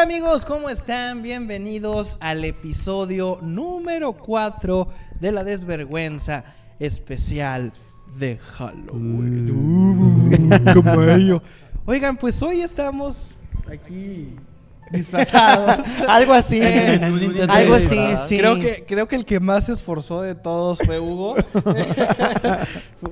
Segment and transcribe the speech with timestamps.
[0.00, 1.20] Hola amigos, ¿cómo están?
[1.20, 4.88] Bienvenidos al episodio número 4
[5.20, 6.42] de la desvergüenza
[6.78, 7.74] especial
[8.18, 9.50] de Halloween.
[11.10, 11.42] Ello.
[11.84, 13.36] Oigan, pues hoy estamos
[13.70, 14.36] aquí
[14.90, 15.84] disfrazados.
[16.08, 16.60] Algo así.
[16.62, 17.98] Eh, algo así,
[18.28, 18.38] sí.
[18.38, 21.34] Creo que, creo que el que más se esforzó de todos fue Hugo.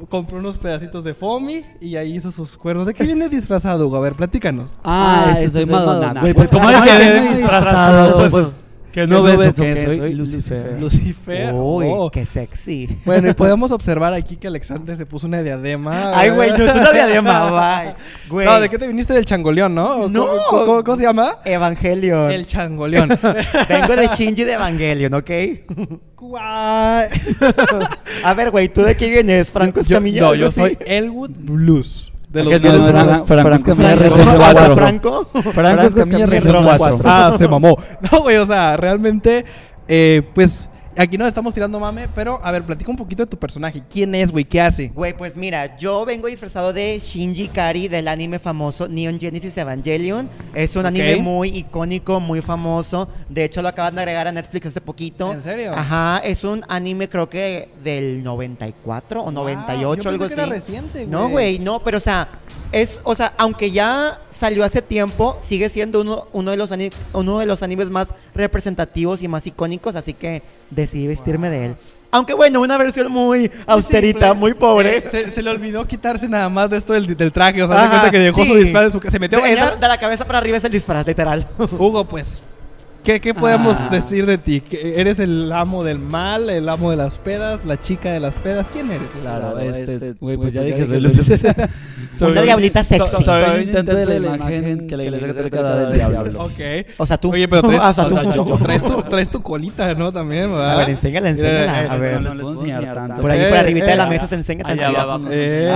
[0.09, 2.87] Compró unos pedacitos de foamy y ahí hizo sus cuernos.
[2.87, 3.97] ¿De qué viene disfrazado, Hugo?
[3.97, 4.71] A ver, platícanos.
[4.85, 6.21] Ah, este soy Madonna.
[6.21, 8.47] Pues, pues como ¿cómo es que que viene disfrazado, pues
[8.93, 10.77] que no ves o que que soy Lucifer.
[10.81, 11.53] Lucifer.
[11.55, 12.11] Uy, Oh.
[12.11, 12.89] qué sexy.
[13.05, 16.19] Bueno, y podemos observar aquí que Alexander se puso una diadema.
[16.19, 17.95] Ay, güey, no es una diadema, bye.
[18.29, 18.47] Güey.
[18.47, 19.87] No, ¿de qué te viniste del changoleón, no?
[20.03, 20.27] ¿O No.
[20.51, 21.37] ¿Cómo, cómo- cómo se llama?
[21.45, 22.31] Evangelion.
[22.31, 23.09] El changoleón.
[23.69, 25.31] Vengo de Shinji de Evangelion, ¿ok?
[28.25, 29.51] A ver, güey, ¿tú de qué vienes?
[29.51, 30.21] ¿Franco Escamilla?
[30.23, 32.13] No, yo soy Elwood Blues.
[32.29, 34.01] De los Que no, no, Franco ¿Franco?
[34.03, 34.77] Regreso ¿Ah, cuatro.
[34.77, 35.31] ¿Franco?
[35.53, 36.27] Franco Escamilla
[36.77, 37.01] cuatro.
[37.05, 37.79] Ah, se mamó.
[38.13, 39.45] No, güey, o sea, realmente,
[39.87, 40.68] eh, pues,
[41.03, 43.83] aquí nos estamos tirando mame, pero, a ver, platica un poquito de tu personaje.
[43.91, 44.45] ¿Quién es, güey?
[44.45, 44.89] ¿Qué hace?
[44.89, 50.29] Güey, pues mira, yo vengo disfrazado de Shinji Kari del anime famoso Neon Genesis Evangelion.
[50.55, 53.09] Es un anime muy icónico, muy famoso.
[53.29, 55.33] De hecho, lo acaban de agregar a Netflix hace poquito.
[55.33, 55.73] ¿En serio?
[55.75, 60.35] Ajá, es un anime creo que del 94 o 98, Wow, yo algo pensé así.
[60.35, 61.07] que era reciente, güey.
[61.09, 62.29] No, güey, no, pero o sea,
[62.73, 66.71] es, o sea, aunque ya salió hace tiempo, sigue siendo uno, uno, de los
[67.13, 71.77] uno de los animes más representativos y más icónicos, así que decidí vestirme de él.
[72.11, 74.35] Aunque bueno, una versión muy austerita, simple.
[74.41, 74.97] muy pobre.
[74.99, 77.63] Eh, se, se le olvidó quitarse nada más de esto del, del traje.
[77.63, 79.11] O sea, se Ajá, cuenta que dejó su disfraz en su.
[79.11, 81.47] Se metió a de, esa- de la cabeza para arriba es el disfraz, literal.
[81.79, 82.43] Hugo, pues,
[83.05, 83.89] ¿qué, qué podemos Ah.
[83.91, 84.63] decir de ti?
[84.63, 88.39] ¿Que ¿Eres el amo del mal, el amo de las pedas, la chica de las
[88.39, 88.67] pedas?
[88.73, 89.07] ¿Quién eres?
[89.21, 91.69] Claro, este, güey, pues ya dije, soy Lucifer.
[92.21, 93.23] Una diablita sexy.
[93.25, 96.45] Soy un intento de la imagen que la iglesia católica da del diablo.
[96.45, 96.61] Ok.
[96.99, 97.33] O sea, tú.
[97.33, 98.15] Oye, pero traes, Ah, o sea, o tú.
[98.15, 100.13] sea, yo- traes tu, traes tu colita, ¿no?
[100.13, 100.73] También, ¿verdad?
[100.73, 101.85] A ver, enséñala, enséñala.
[101.85, 102.21] Eh, A ver.
[102.23, 103.21] No les puedo enseñar tanto.
[103.23, 105.01] Por ahí, Eh, por arribita de la eh, mesa se enseña allá tantito.
[105.01, 105.25] abajo.
[105.31, 105.73] Eh,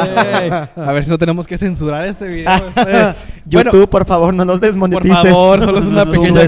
[0.77, 2.51] a ver si no tenemos que censurar este video.
[2.87, 3.15] Eh,
[3.47, 5.19] YouTube, bueno, por favor, no nos por desmonetices.
[5.23, 6.43] favor, solo es una pequeña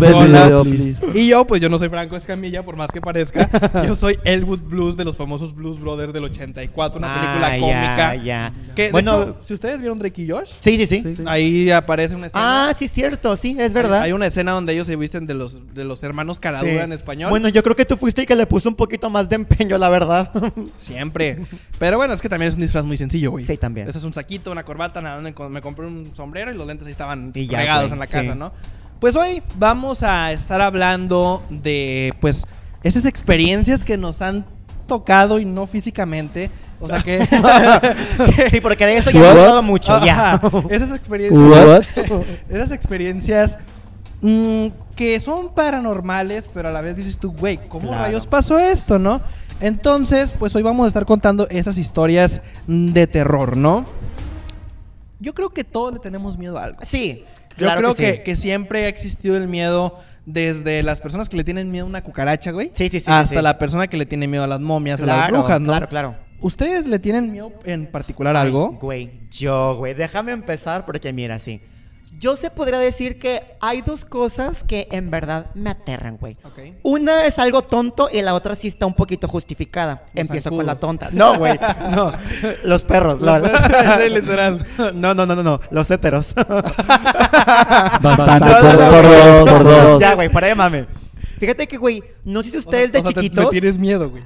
[0.62, 0.96] please.
[1.14, 3.48] Y yo, pues yo no soy Franco Escamilla, por más que parezca.
[3.86, 8.14] Yo soy Elwood Blues de los famosos Blues Brothers del 84, una película Ah, cómica.
[8.16, 8.52] Ya, ya.
[8.74, 11.02] Que, bueno, si ustedes vieron Drake y Josh, sí, sí, sí.
[11.02, 11.24] Sí, sí.
[11.26, 12.68] ahí aparece una escena.
[12.70, 14.02] Ah, sí, cierto, sí, es verdad.
[14.02, 16.78] Hay una escena donde ellos se visten de los, de los hermanos Caradura Sí.
[16.78, 17.30] en español.
[17.30, 19.76] Bueno, yo creo que tú fuiste el que le puso un poquito más de empeño,
[19.78, 20.30] la verdad.
[20.78, 21.46] Siempre.
[21.78, 23.44] Pero bueno, es que también es un disfraz muy sencillo, güey.
[23.44, 23.88] Sí, también.
[23.88, 26.86] Eso es un saquito, una corbata, nada, me, me compré un sombrero y los lentes
[26.86, 28.12] ahí estaban Y ya, regados güey, en la sí.
[28.12, 28.52] casa, ¿no?
[29.00, 32.44] Pues hoy vamos a estar hablando de, pues,
[32.82, 34.46] esas experiencias que nos han
[34.86, 36.50] tocado y no físicamente.
[36.80, 37.26] O sea que...
[38.50, 39.40] sí, porque de eso ya hemos What?
[39.40, 40.40] hablado mucho, ya.
[40.70, 41.40] Esas experiencias...
[41.40, 41.84] What?
[42.50, 43.58] Esas experiencias
[44.20, 48.04] mm, que son paranormales, pero a la vez dices tú, güey, ¿cómo Claro.
[48.04, 49.20] rayos pasó esto, no?
[49.60, 53.84] Entonces, pues hoy vamos a estar contando esas historias de terror, ¿no?
[55.20, 56.78] Yo creo que todos le tenemos miedo a algo.
[56.82, 57.24] Sí,
[57.56, 58.22] Yo claro creo que, que, sí.
[58.22, 62.02] que siempre ha existido el miedo desde las personas que le tienen miedo a una
[62.02, 62.70] cucaracha, güey.
[62.74, 65.06] Sí, sí, sí, Hasta sí, la persona que le tiene miedo a las momias, a
[65.06, 65.66] las brujas, ¿no?
[65.66, 66.16] claro, claro.
[66.40, 68.72] ¿Ustedes le tienen miedo en particular a algo?
[68.72, 71.62] Güey, yo, güey, déjame empezar porque mira, sí.
[72.18, 76.36] Yo se podría decir que hay dos cosas que en verdad me aterran, güey.
[76.44, 76.58] Ok.
[76.82, 80.04] Una es algo tonto y la otra sí está un poquito justificada.
[80.14, 81.08] Los Empiezo con la tonta.
[81.12, 81.58] No, güey.
[81.90, 82.12] No.
[82.64, 83.20] Los perros.
[83.20, 83.42] lol.
[83.98, 84.64] Sí, literal.
[84.94, 85.60] No, no, no, no, no.
[85.70, 86.34] Los héteros.
[88.00, 89.20] Bastante, por, no, por güey.
[89.22, 90.00] dos, por dos.
[90.00, 90.86] Ya, güey, para de mame.
[91.38, 93.44] Fíjate que, güey, no sé si ustedes O sea, de o sea, te- chiquitos.
[93.46, 94.22] Le tienes miedo, güey.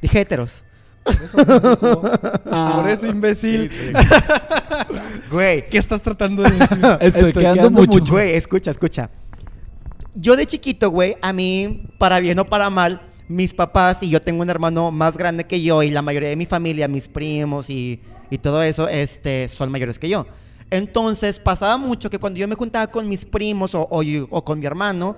[0.00, 0.62] Dije héteros.
[1.04, 2.02] Por eso, pendejo.
[2.50, 2.72] Ah.
[2.76, 3.70] Por eso, imbécil.
[5.30, 6.78] Güey, ¿Qué estás tratando de decir?
[7.00, 7.98] Estoy quedando mucho.
[8.12, 9.10] Güey, escucha, escucha.
[10.14, 14.22] Yo de chiquito, güey, a mí, para bien o para mal, mis papás y yo
[14.22, 17.68] tengo un hermano más grande que yo y la mayoría de mi familia, mis primos
[17.68, 18.00] y,
[18.30, 20.26] y todo eso, este, son mayores que yo.
[20.70, 24.44] Entonces, pasaba mucho que cuando yo me juntaba con mis primos o, o yo- o
[24.44, 25.16] con mi hermano,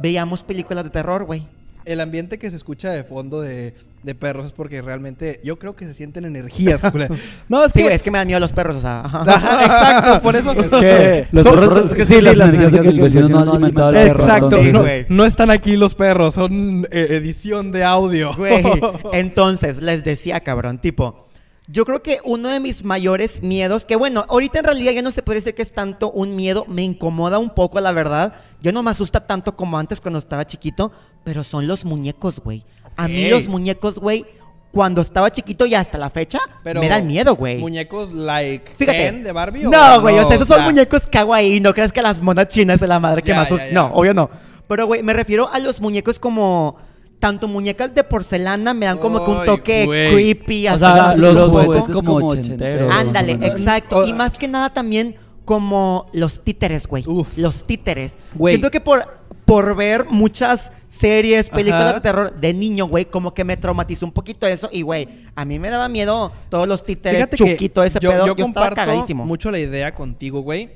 [0.00, 1.46] veíamos películas de terror, güey.
[1.84, 3.72] El ambiente que se escucha de fondo de,
[4.02, 6.82] de perros es porque realmente yo creo que se sienten energías.
[6.90, 7.14] culera.
[7.48, 7.82] No, es Sí, que...
[7.84, 9.00] güey, es que me dan miedo los perros, o sea.
[9.04, 9.64] ajá.
[9.64, 10.52] Exacto, por eso...
[10.52, 13.38] Es que los Son- perros, es que sí, las energías de que el vecino no
[13.38, 14.20] ha alimentado al perro.
[14.20, 15.06] Exacto, entonces- Sí, no, güey.
[15.08, 18.32] no están aquí los perros, son eh, edición de audio.
[18.36, 18.62] Güey,
[19.12, 21.27] entonces les decía, cabrón, tipo,
[21.70, 25.10] yo creo que uno de mis mayores miedos, que bueno, ahorita en realidad ya no
[25.10, 28.32] se puede decir que es tanto un miedo, me incomoda un poco, la verdad.
[28.62, 30.90] Ya no me asusta tanto como antes cuando estaba chiquito,
[31.24, 32.64] pero son los muñecos, güey.
[32.96, 34.24] A mí los muñecos, güey,
[34.72, 37.58] cuando estaba chiquito y hasta la fecha, Pero me dan miedo, güey.
[37.58, 38.98] Muñecos like Fíjate.
[38.98, 42.00] Ken de Barbie o No, güey, o sea, esos son muñecos kawaii, no crees que
[42.02, 43.48] las monas chinas de la madre que Ya, más...
[43.50, 43.72] ya, us- ya.
[43.72, 44.30] No, obvio no.
[44.66, 46.76] Pero, güey, me refiero a los muñecos como...
[47.18, 50.12] Tanto muñecas de porcelana me dan como que un toque güey.
[50.12, 50.68] creepy.
[50.68, 52.92] O sea, los juguetes como ochenteros.
[52.92, 53.98] Ándale, exacto.
[53.98, 54.06] Oh.
[54.06, 57.02] Y más que nada también como los títeres, güey.
[57.06, 57.36] Uf.
[57.36, 58.14] Los títeres.
[58.34, 58.54] Güey.
[58.54, 59.04] Siento que por,
[59.44, 61.92] por ver muchas series, películas Ajá.
[61.94, 64.68] de terror de niño, güey, como que me traumatizó un poquito eso.
[64.70, 68.26] Y, güey, a mí me daba miedo todos los títeres, Fíjate chuquito, ese yo, pedo.
[68.26, 69.24] yo Yo, estaba comparto cagadísimo.
[69.24, 70.70] mucho la idea contigo, güey.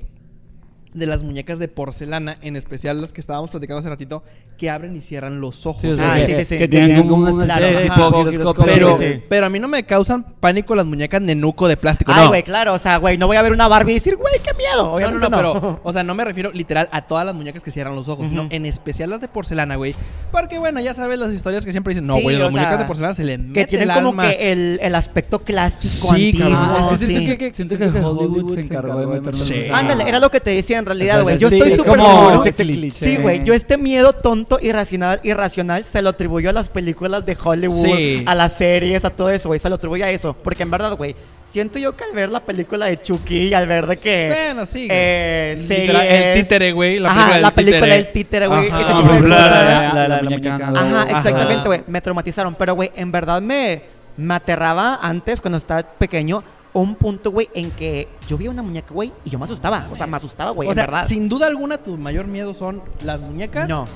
[0.94, 4.23] De las muñecas de porcelana, en especial las que estábamos platicando hace ratito,
[4.59, 5.81] que abren y cierran los ojos.
[5.81, 6.27] Sí, o sea, Ah, güey.
[6.27, 6.59] sí, que, sí, sí.
[6.59, 8.06] que tienen como una Claro, especie de ajá.
[8.06, 8.65] tipo giroscopio.
[8.67, 8.99] pero,
[9.29, 12.12] pero a mí no me causan pánico las muñecas nenuco de plástico.
[12.15, 12.29] Ay, no.
[12.29, 12.75] güey, claro.
[12.75, 14.99] O sea, güey, no voy a ver una Barbie y decir, güey, qué miedo.
[15.00, 17.71] No, no, no, pero, o sea, no me refiero literal a todas las muñecas que
[17.71, 19.94] cierran los ojos, sino en especial las de porcelana, güey.
[20.31, 22.85] Porque, bueno, ya sabes las historias que siempre dicen, no, güey, las muñecas sea, de
[22.85, 24.29] porcelana se le mete que tienen el como alma.
[24.29, 26.49] que el, el aspecto clásico, Sí, antiguo.
[26.55, 27.12] Ah, es que sí.
[27.17, 30.81] siento, que, siento que Hollywood se encargó de esa- Ándale, era lo que te decía
[30.82, 31.38] en realidad, güey.
[31.38, 32.44] Yo estoy es súper como seguro.
[32.44, 33.06] ese cliché.
[33.06, 33.43] Sí, güey.
[33.44, 38.23] Yo este miedo tonto, irracional, irracional, se lo atribuyo a las películas de Hollywood, Sí.
[38.26, 39.58] a las series, a todo eso, güey.
[39.61, 40.37] Se lo atribuyo a eso.
[40.43, 41.17] Porque en verdad, güey,
[41.50, 44.29] siento yo que al ver la película de Chucky y al ver de que...
[44.34, 44.88] Bueno, sí.
[44.90, 46.99] eh, Literal, series- el títere, güey.
[46.99, 47.94] La Ajá, película del la película títere.
[48.02, 48.69] del títere, güey.
[48.70, 48.81] Ajá.
[48.81, 49.29] Ese tipo de cosas.
[49.29, 50.58] la, la, la, la muñeca.
[50.58, 50.79] ¿no?
[50.79, 51.19] Ajá, Ajá.
[51.19, 51.82] exactamente, güey.
[51.87, 52.55] Me traumatizaron.
[52.55, 53.82] Pero, güey, en verdad me,
[54.17, 56.43] me aterraba antes, cuando estaba pequeño,
[56.75, 59.87] un punto, güey, en que yo vi una muñeca, güey, y yo me asustaba.
[59.93, 61.07] O sea, me asustaba, güey, O en sea, verdad.
[61.07, 63.69] sin duda alguna, tu mayor miedo son las muñecas.
[63.69, 63.87] No.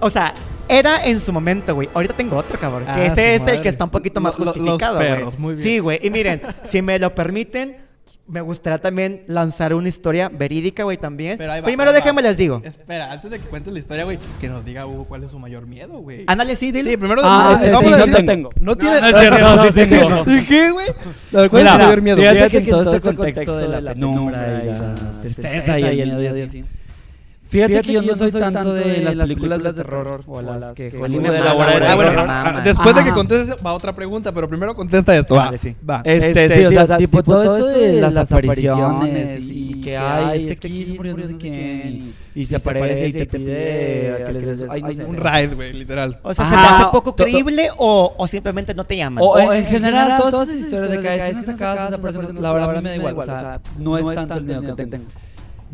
[0.00, 0.32] O sea,
[0.68, 1.88] era en su momento, güey.
[1.92, 2.84] Ahorita tengo otro, cabrón.
[2.86, 3.56] Ah, que ese es madre.
[3.56, 5.08] el que está un poquito más Lo- lo- los justificado, güey.
[5.08, 5.64] perros, muy bien.
[5.66, 5.98] Sí, güey.
[6.02, 6.40] Y miren,
[6.70, 7.76] si me lo permiten,
[8.30, 11.36] me gustaría también lanzar una historia verídica, güey, también.
[11.38, 11.98] Pero ahí va, Primero ahí va.
[12.00, 12.62] déjenme les digo.
[12.64, 15.38] Espera, antes de que cuentes la historia, güey, que nos diga Hugo cuál es su
[15.38, 16.24] mayor miedo, güey.
[16.26, 16.90] Ándale, sí, dile.
[16.92, 18.50] Sí, primero Ah, ese vamos sí, a no decir- tengo.
[18.60, 19.00] No tiene.
[19.00, 20.24] no es cierto, no, sí tengo.
[20.30, 20.86] ¿Y qué, güey?
[21.30, 22.16] ¿Cuál es tu mayor miedo?
[22.18, 26.12] Fíjate, Fíjate que en todo este contexto de la penumbra y la tristeza y el
[26.16, 26.64] miedo y así.
[27.50, 31.04] Fíjate que yo no soy tanto de las películas de terror o las que Hollywood
[31.04, 32.26] Hollywood me elabora mama, de Ah, bueno, terror.
[32.28, 35.34] ah, después de que contestes va otra pregunta, pero primero contesta esto.
[35.34, 35.74] Va, sí.
[35.88, 36.02] va.
[36.04, 40.66] Este, sí, o sea, tipo todo esto de las apariciones y que hay, es que
[40.68, 45.00] aquí se murió no sé quién y se aparece y te pide que les des.
[45.06, 46.18] Un ride, güey, literal.
[46.22, 49.22] O sea, ¿se te hace poco creíble o, o simplemente no te llaman?
[49.26, 51.32] O en, en general, todas esas historias de que hay
[52.00, 55.04] persona, la verdad me da igual, o sea, no es tanto el miedo que tengo.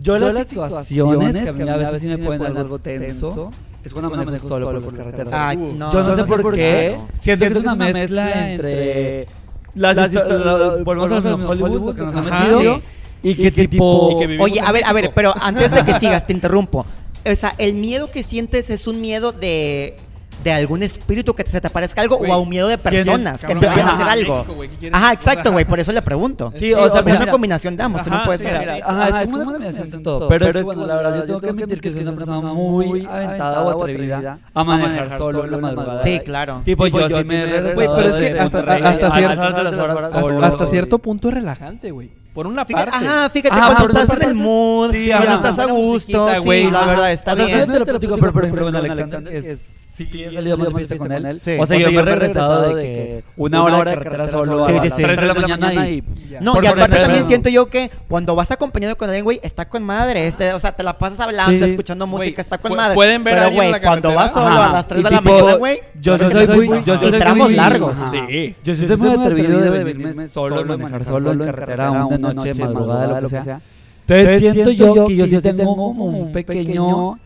[0.07, 3.51] Yo las situaciones que a mí a veces sí me ponen algo tenso
[3.83, 5.57] es cuando manejo solo por las carreteras.
[5.57, 7.09] No, Yo no sé por qué, claro.
[7.15, 9.27] siento que es una mezcla entre
[9.75, 12.83] las historias, volvemos a lo de Hollywood, que nos ha metido,
[13.23, 14.17] y que tipo...
[14.41, 16.87] Oye, a ver, a ver, pero antes de que sigas, te interrumpo.
[17.25, 19.97] O sea, el miedo que sientes es un miedo de,
[20.45, 23.55] de algún espíritu que se te aparezca algo o a un miedo de personas que
[23.55, 24.47] te vayan a hacer algo.
[24.93, 26.53] Ajá, exacto, güey, por eso le pregunto.
[26.55, 28.47] Sí, o sea, es una combinación de ambos, tú no puedes sí.
[28.49, 30.29] Ajá, es como una combinación de todo.
[30.29, 33.07] Pero es que, bueno, la verdad, yo tengo que admitir que soy una persona muy
[33.07, 36.03] aventada o atrevida a manejar solo en la madrugada.
[36.03, 36.63] Sí, claro.
[36.65, 39.97] Tipo, yo sí me Güey, pero es que hasta- cierto- las horas de las horas
[40.05, 40.45] Hasta, solo.
[40.45, 42.11] hasta cierto punto es relajante, güey.
[42.35, 43.07] Por una Fíjate- parte.
[43.07, 45.35] ajá, fíjate, Ajá, cuando estás en el mood, Sí, cuando ajá.
[45.37, 46.71] estás a gusto, sí, güey.
[46.71, 47.59] la verdad, está o sea, bien.
[47.61, 49.61] no te lo platico, pero por ejemplo, con Alexander, es,
[50.05, 51.41] sí, he salido más fiesta con él.
[51.43, 51.57] Sí.
[51.59, 54.83] O sea, yo me he regresado de que una hora de carretera solo Sí, a
[54.83, 55.03] sí, las sí.
[55.03, 56.03] 3 de la mañana y...
[56.31, 56.41] Ya.
[56.41, 59.69] No, Por- y aparte también siento yo que cuando vas acompañado con alguien, güey, está
[59.69, 60.27] con madre.
[60.27, 61.71] Este, o sea, te la pasas hablando, Sí.
[61.73, 62.95] escuchando música, está con pu- madre.
[62.95, 65.79] pueden ver Pero, güey, cuando vas solo a las 3 Y de la mañana, güey.
[66.01, 67.97] yo sí soy muy- yo sí y soy tramos largos.
[68.11, 68.55] Sí.
[68.65, 72.55] Yo sí estoy muy atrevido de venirme solo, manejar solo en carretera, aún de noche,
[72.55, 73.61] madrugada, lo que sea.
[74.09, 77.19] Entonces siento yo que yo sí tengo como un pequeño...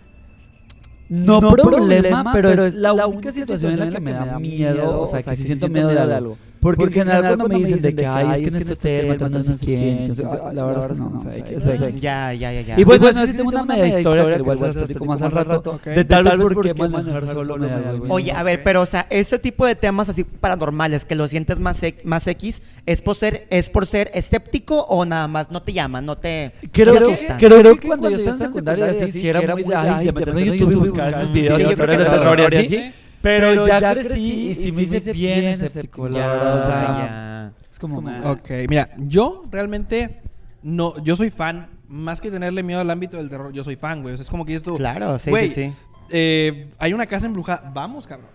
[1.10, 5.22] No, problema, pero es la única situación en la que me da miedo, o sea,
[5.22, 6.38] que sí siento miedo de algo.
[6.60, 9.34] Porque en general cuando me dicen de que, ay, es que en este hotel matan
[9.34, 12.34] a no sé quién, entonces, ah, la verdad es que no, o sea, sea, Ya,
[12.34, 12.80] ya, ya, ya.
[12.80, 15.22] Y bueno, es que sí tengo una media historia que igual se las platico más
[15.22, 17.94] al rato, de tal vez por qué manejar solo me da.
[18.08, 21.58] Oye, a ver, pero o sea, ese tipo de temas así paranormales que lo sientes
[21.58, 21.82] más,
[22.26, 26.18] X, ¿es por ser, es por ser escéptico o nada más no te llaman, no
[26.18, 26.94] te, Creo,
[27.38, 30.42] creo que cuando yo estaba en secundaria así, sí era muy de, ay, de meterme
[30.42, 32.92] en YouTube y buscar esos videos Sí, de terror y así.
[33.20, 33.22] Sí.
[33.22, 37.52] Pero ya crecí y sí me hice bien escéptico, la verdad, o sea, ya.
[37.70, 37.98] es como...
[38.30, 40.22] Ok, mira, yo realmente
[40.62, 44.00] no, yo soy fan, más que tenerle miedo al ámbito del terror, yo soy fan,
[44.02, 44.14] güey.
[44.14, 44.74] O sea, es como que esto.
[44.76, 45.72] Claro, sí, Güey, sí, sí.
[46.10, 48.30] eh, hay una casa embrujada, vamos, cabrón.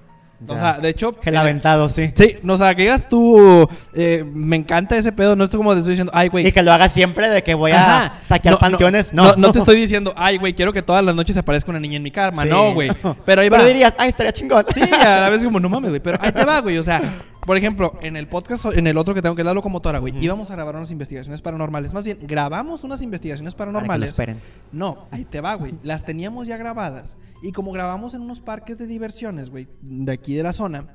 [0.47, 1.15] O sea, de hecho.
[1.23, 2.11] El en- aventado, sí.
[2.13, 5.73] Sí, no, o sea, que digas tú, eh, me encanta ese pedo, no es como
[5.73, 6.45] te estoy diciendo, ay, güey.
[6.47, 9.23] Y que lo hagas siempre de que voy a saquear panteones, no.
[9.31, 9.35] no.
[9.37, 12.03] No te estoy diciendo, ay, güey, quiero que todas las noches aparezca una niña en
[12.03, 12.43] mi cama.
[12.43, 12.49] Sí.
[12.49, 12.91] No, güey.
[13.25, 13.57] Pero ahí va.
[13.57, 14.65] Pero dirías, ay, estaría chingón.
[14.73, 16.01] Sí, a vez como, no mames, güey.
[16.01, 16.77] Pero ahí te va, güey.
[16.77, 17.01] O sea,
[17.45, 20.13] Por ejemplo, en el podcast, en el otro que tengo que es la locomotora, güey,
[20.19, 21.93] íbamos a grabar unas investigaciones paranormales.
[21.93, 24.09] Más bien, grabamos unas investigaciones paranormales.
[24.09, 24.39] esperen.
[24.71, 25.73] No, ahí te va, güey.
[25.83, 27.15] Las teníamos ya grabadas.
[27.45, 30.87] Y como grabamos en unos parques de diversiones, güey, de aquí de la zona,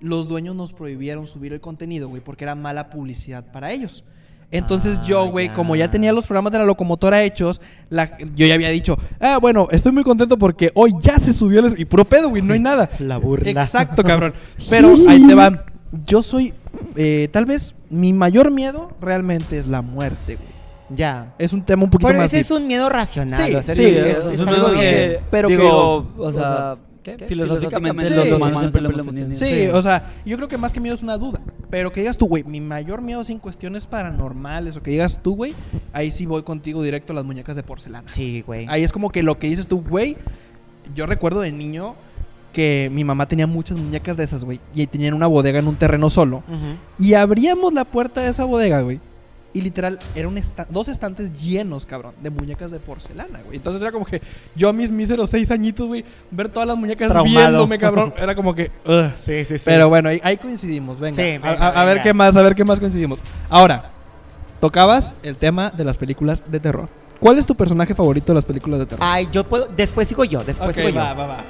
[0.00, 4.04] los dueños nos prohibieron subir el contenido, güey, porque era mala publicidad para ellos.
[4.50, 5.54] Entonces Ah, yo, güey, ya.
[5.54, 9.38] como ya tenía los programas de la locomotora hechos, la- yo ya había dicho, ah,
[9.40, 11.80] bueno, estoy muy contento porque hoy ya se subió el...
[11.80, 12.90] Y puro pedo, güey, no hay nada.
[12.98, 13.62] La burla.
[13.62, 14.34] Exacto, cabrón.
[14.68, 15.62] Pero ahí te van.
[16.06, 16.52] Yo soy,
[16.96, 20.53] eh, tal vez, mi mayor miedo realmente es la muerte, güey.
[20.94, 21.34] Ya.
[21.38, 22.28] Es un tema un poquito Pero más...
[22.32, 23.44] ese es un miedo racional.
[23.44, 24.82] Sí, o sea, sí, es, es- es es algo algo bien.
[24.82, 27.18] que- pero digo, que- o sea, ¿qué?
[27.28, 28.14] filosóficamente Sí.
[28.14, 29.38] los humanos siempre lo hemos tenido.
[29.38, 29.66] Sí, Sí.
[29.72, 31.40] o sea, yo creo que más que miedo es una duda.
[31.70, 35.34] Pero que digas tú, güey, mi mayor miedo sin cuestiones paranormales o que digas tú,
[35.36, 35.54] güey,
[35.92, 38.08] ahí sí voy contigo directo a las muñecas de porcelana.
[38.10, 38.66] Sí, güey.
[38.68, 40.16] Ahí es como que lo que dices tú, güey,
[40.94, 41.94] yo recuerdo de niño
[42.52, 45.74] que mi mamá tenía muchas muñecas de esas, güey, y tenían una bodega en un
[45.74, 46.44] terreno solo.
[47.00, 49.00] Y abríamos la puerta de esa bodega, güey.
[49.54, 53.56] Y literal, eran esta- dos estantes llenos, cabrón, de muñecas de porcelana, güey.
[53.56, 54.20] Entonces era como que
[54.56, 57.38] yo a mis míseros seis añitos, güey, ver todas las muñecas Traumado.
[57.50, 58.72] viéndome, cabrón, era como que...
[58.84, 59.12] ugh.
[59.16, 59.64] Sí, sí, sí.
[59.64, 61.22] Pero bueno, ahí, ahí coincidimos, venga.
[61.22, 63.20] Sí, A- venga, a, a ver qué más, a ver qué más coincidimos.
[63.48, 63.92] Ahora,
[64.60, 66.88] tocabas el tema de las películas de terror.
[67.20, 69.06] ¿Cuál es tu personaje favorito de las películas de terror?
[69.06, 69.66] Ay, yo puedo.
[69.68, 70.42] Después sigo yo.
[70.42, 70.96] Después Ok, sigo yo.
[70.96, 71.44] va, va, va.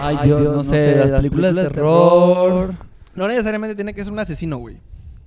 [0.00, 2.74] Ay, Dios, no sé, las películas de terror.
[3.14, 4.78] No necesariamente tiene que ser un asesino, güey.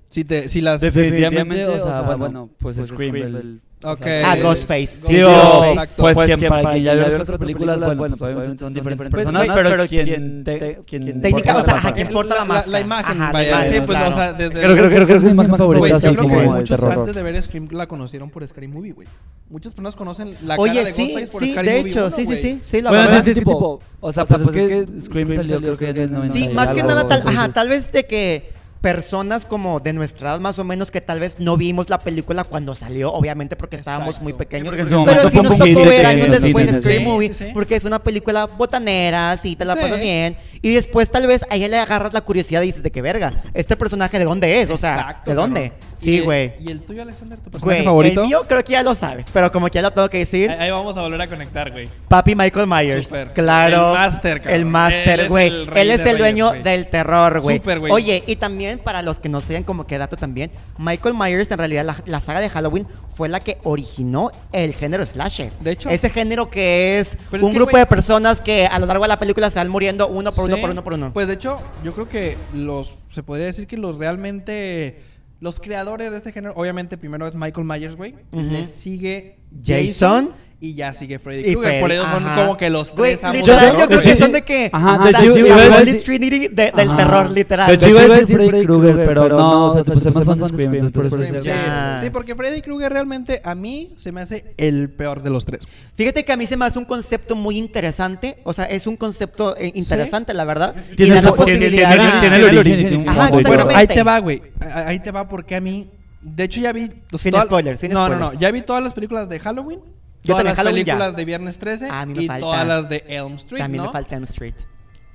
[0.10, 0.82] Si, te, si las...
[0.82, 3.16] Definitivamente, o sea, bueno, pues Scream.
[3.16, 4.02] el- Ok.
[4.24, 4.88] Ah, Ghostface.
[4.88, 6.02] Sí, Digo, Ghostface.
[6.02, 9.10] Pues Pues, quien, para quien ya vio las cuatro películas, bueno, pues obviamente son diferentes
[9.10, 11.94] Pues, personas, güey, pero quien, te, quien Técnica, o sea, ajá.
[11.94, 12.72] ¿quién importa la máscara?
[12.72, 13.50] La, imagen, Ajá, vaya.
[13.50, 14.12] imagen, sí, pues, claro.
[14.12, 14.54] o sea, desde...
[14.62, 15.80] Creo, creo, creo que es mi imagen favorita.
[15.80, 18.94] Güey, yo así creo que muchos antes de ver Scream la conocieron por Scream Movie,
[18.94, 19.08] güey.
[19.50, 22.00] Muchas personas conocen la cara Oye, de sí, Ghostface por sí, Scary de Movie hecho,
[22.08, 22.38] 1, sí, sí, güey.
[22.40, 23.24] sí, sí, la Bueno, verdad.
[23.24, 26.34] sí, sí, tipo, o sea, pues es que Scream salió creo que en el 90
[26.34, 28.55] Sí, más que nada, tal, ajá, tal vez de que
[28.86, 32.44] personas como de nuestra edad más o menos que tal vez no vimos la película
[32.44, 34.24] cuando salió, obviamente porque estábamos Exacto.
[34.26, 34.76] muy pequeños.
[34.76, 37.04] Pero momento sí nos tocó ver de años después cines, Scary sí.
[37.04, 37.52] Movie, Sí, sí.
[37.52, 39.82] porque es una película botanera, sí, te la Sí.
[39.82, 40.38] pasas bien.
[40.62, 43.34] Y después tal vez a ella le agarras la curiosidad y dices de que verga,
[43.56, 45.74] este personaje de dónde es, o sea, Exacto, ¿de dónde?
[46.06, 46.54] Sí, güey.
[46.60, 48.22] ¿Y el tuyo, Alexander, tu personaje Güey, favorito?
[48.22, 50.50] el mío creo que ya lo sabes, pero como que ya lo tengo que decir,
[50.52, 51.90] Ahí, ahí vamos a volver a conectar, güey.
[52.08, 53.10] Papi Michael Myers.
[53.34, 53.90] Claro.
[53.90, 54.54] El máster, cabrón.
[54.56, 55.48] El Él máster, es güey.
[55.48, 57.58] el Él es el reyes, dueño del terror, güey.
[57.58, 57.92] Súper, güey.
[57.92, 61.58] Oye, y también para los que no sean como que dato también, Michael Myers, en
[61.58, 65.52] realidad, la, la saga de Halloween fue la que originó el género slasher.
[65.62, 65.90] De hecho.
[65.90, 69.20] Ese género que es un que, grupo de personas que a lo largo de la
[69.20, 71.14] película se van muriendo uno por uno, por uno, por uno.
[71.14, 72.96] Pues de hecho, yo creo que los.
[73.10, 75.02] Se podría decir que los realmente.
[75.40, 78.16] Los creadores de este género, obviamente, primero es Michael Myers, güey.
[78.32, 79.86] Le sigue Jason.
[79.88, 80.32] Jason.
[80.62, 81.80] Y ya sigue Freddy Y Krueger.
[81.82, 82.36] Por Freddy, eso son ajá.
[82.42, 84.10] como que los Güey, tres amos literal, del yo terror, creo güey.
[84.16, 84.70] que son de que.
[84.72, 86.98] Ajá, la, de hecho, la iba a Holy decir- Trinity de- del Ajá.
[86.98, 87.68] terror, literal.
[87.68, 88.06] De hecho, güey.
[88.06, 90.74] iba a decir Freddy Krueger, pero no, o sea, pues soy más fan de Scream,
[90.76, 92.00] entonces por eso Sí, decía, sí, Ya.
[92.04, 95.68] sí, porque Freddy Krueger realmente a mí se me hace el peor de los tres.
[95.94, 98.38] Fíjate que a mí se me hace un concepto muy interesante.
[98.46, 100.74] O sea, es un concepto eh, interesante, la verdad.
[100.94, 103.22] Y Tiene da la tiene- posibilidad tiene- a- tiene el origen y tiene un Ajá,
[103.24, 103.76] fondo exactamente.
[103.76, 104.42] Ahí te va, güey.
[104.62, 105.90] Ah- Ahí te va porque a mí.
[106.22, 106.90] De hecho, ya vi.
[107.20, 108.34] Sin spoilers, sin no, no, spoilers.
[108.34, 108.40] no.
[108.40, 109.80] Ya vi todas las películas de Halloween.
[110.26, 110.94] Yo todas las Halloween ya.
[110.94, 111.90] películas de Viernes 13.
[111.90, 112.40] A mí me y falta.
[112.46, 113.62] todas las de Elm Street.
[113.62, 113.88] También ¿no?
[113.90, 114.56] me falta Elm Street.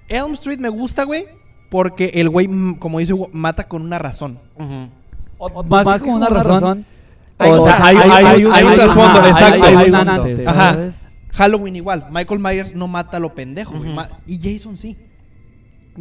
[0.09, 1.27] Elm Street me gusta, güey.
[1.69, 2.49] Porque el güey,
[2.79, 4.41] como dice Hugo, mata con una razón.
[5.39, 6.85] O- Más, que como una razón.
[7.39, 9.65] Hay- o sea, hay- hay, hay- hay, un- un trasfondo, exacto.
[9.65, 10.47] Hay, Hay un un antes.
[10.47, 10.77] Ajá.
[11.33, 12.07] Halloween igual.
[12.11, 13.75] Michael Myers no mata a lo pendejo,
[14.27, 14.97] Y Jason sí.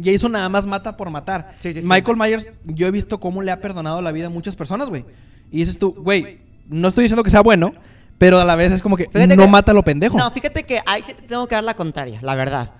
[0.02, 1.54] Jason nada más mata por matar.
[1.60, 1.88] Sí, sí, sí.
[1.88, 5.04] Michael Myers, yo he visto cómo le ha perdonado la vida a muchas personas, güey.
[5.50, 7.72] Y dices tú, güey, no estoy diciendo que sea bueno,
[8.20, 10.18] pero a la vez es como que Fíjate no que- mata a lo pendejo.
[10.18, 12.70] No, fíjate que ahí sí te tengo que dar la contraria, la verdad.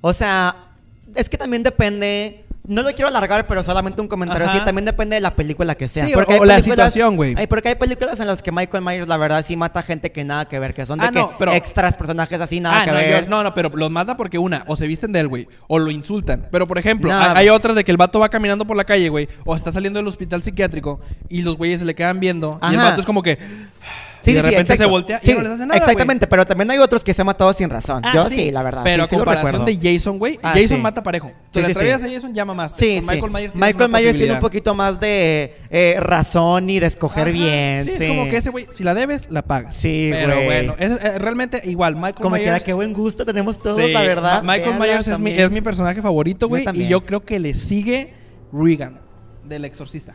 [0.00, 0.56] O sea,
[1.14, 2.42] es que también depende.
[2.66, 4.56] No lo quiero alargar, pero solamente un comentario Ajá.
[4.56, 4.64] así.
[4.64, 6.04] También depende de la película que sea.
[6.06, 7.36] Sí, Porque o- la situación, güey.
[7.46, 10.46] Porque hay películas en las que Michael Myers, la verdad, sí mata gente que nada
[10.46, 12.90] que ver, que son de Ah, que no, pero- extras, personajes así, nada Ah, que
[12.90, 13.28] no, ver.
[13.28, 15.90] no, no, pero los mata porque una, o se visten de él, güey, o lo
[15.92, 16.48] insultan.
[16.50, 17.16] Pero por ejemplo, No.
[17.20, 19.70] hay, hay otras de que el vato va caminando por la calle, güey, o está
[19.70, 23.06] saliendo del hospital psiquiátrico y los güeyes se le quedan viendo y el vato es
[23.06, 23.38] como que
[24.20, 26.44] Sí, y de sí, repente se voltea y Sí, no les hace nada, Exactamente, pero
[26.44, 28.02] también hay otros que se han matado sin razón.
[28.04, 28.82] Ah, Yo sí, la verdad.
[28.84, 31.30] Pero a comparación de Jason, güey, Ah, Jason mata parejo.
[31.52, 31.88] Si le sí.
[31.90, 32.72] a Jason, llama más.
[32.74, 33.06] Sí, Con.
[33.06, 37.32] Michael Myers, Michael Myers tiene un poquito más de eh, razón y de escoger Ajá,
[37.32, 37.84] bien.
[37.84, 39.76] Sí, es como que ese güey, si la debes, la pagas.
[39.76, 42.42] Sí, Pero bueno, es, eh, realmente igual, Michael Como Myers.
[42.44, 44.42] quiera, qué buen gusto tenemos todos, la verdad.
[44.42, 46.64] Michael Myers es mi, es mi personaje favorito, güey.
[46.74, 48.12] Y yo creo que le sigue
[48.52, 49.00] Regan,
[49.44, 50.14] del exorcista.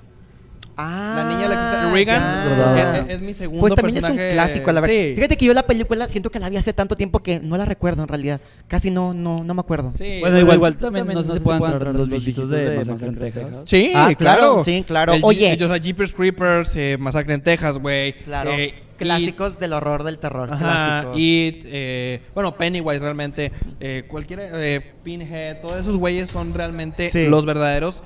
[0.87, 2.97] Ah, La niña la Regan ya.
[3.07, 4.95] es, es mi segundo Pues también es un clásico, la verdad.
[4.95, 5.13] Sí.
[5.15, 7.65] Fíjate que yo la película siento que la vi hace tanto tiempo que no la
[7.65, 8.39] recuerdo en realidad.
[8.67, 9.91] Casi no, no, no me acuerdo.
[9.91, 10.17] Sí.
[10.21, 13.19] Bueno, igual, igual también no sé si se pueden entrar los viejitos de Masacre en
[13.19, 13.47] Texas.
[13.65, 14.63] Sí, Ah, claro, claro.
[14.65, 15.13] sí, claro.
[15.13, 15.51] El- Oye.
[15.51, 18.13] Ellos a Jeepers Creepers, eh, Masacre en Texas, güey.
[18.13, 18.51] Claro.
[18.51, 20.49] Eh, Clásicos del horror del terror.
[20.53, 27.09] Ajá, y eh, bueno, Pennywise realmente, eh, cualquiera, eh, Pinhead, todos esos güeyes son realmente
[27.09, 27.25] Sí.
[27.25, 28.03] los verdaderos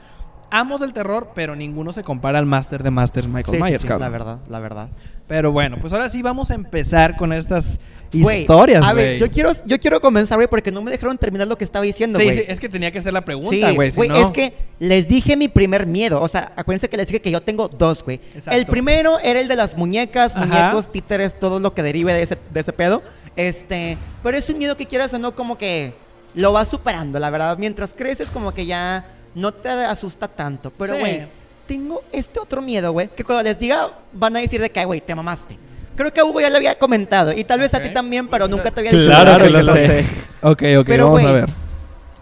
[0.52, 3.82] amos del terror, pero ninguno se compara al Master de Masters, Michael Sí, sí, Myers,
[3.82, 4.02] sí, cabrón.
[4.02, 4.88] la verdad, la verdad.
[5.28, 7.80] Pero bueno, pues ahora sí vamos a empezar con estas
[8.14, 11.48] Güey, historias, A ver, yo quiero, yo quiero comenzar, güey, porque no me dejaron terminar
[11.48, 12.38] lo que estaba diciendo, Sí, güey.
[12.38, 13.90] sí, es que tenía que hacer la Sí, pregunta, güey.
[13.92, 16.22] si güey, no- es que les dije mi primer miedo.
[16.22, 18.22] O sea, acuérdense que les dije que yo tengo dos, güey.
[18.52, 20.46] El primero era el de las muñecas, Ajá.
[20.46, 23.02] muñecos, títeres, todo lo que derive de ese, de ese pedo.
[23.36, 25.94] Este, pero es un miedo que quieras o no, como que
[26.36, 27.58] lo vas superando, la verdad.
[27.58, 30.72] Mientras creces, como que ya no te asusta tanto.
[30.72, 31.00] Pero, Sí.
[31.00, 31.28] güey,
[31.68, 34.86] tengo este otro miedo, güey, que cuando les diga van a decir de que, "Ay,
[34.86, 35.58] güey, te mamaste.
[35.96, 37.32] Creo que a Hugo ya lo había comentado.
[37.32, 39.06] Y tal vez a ti también, pero nunca te había dicho.
[39.06, 39.44] Claro nada.
[39.44, 40.06] que lo sé.
[40.42, 41.50] Ok, ok, Pero, vamos güey, a ver.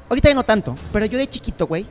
[0.09, 1.83] Ahorita ya no tanto, pero yo de chiquito, güey,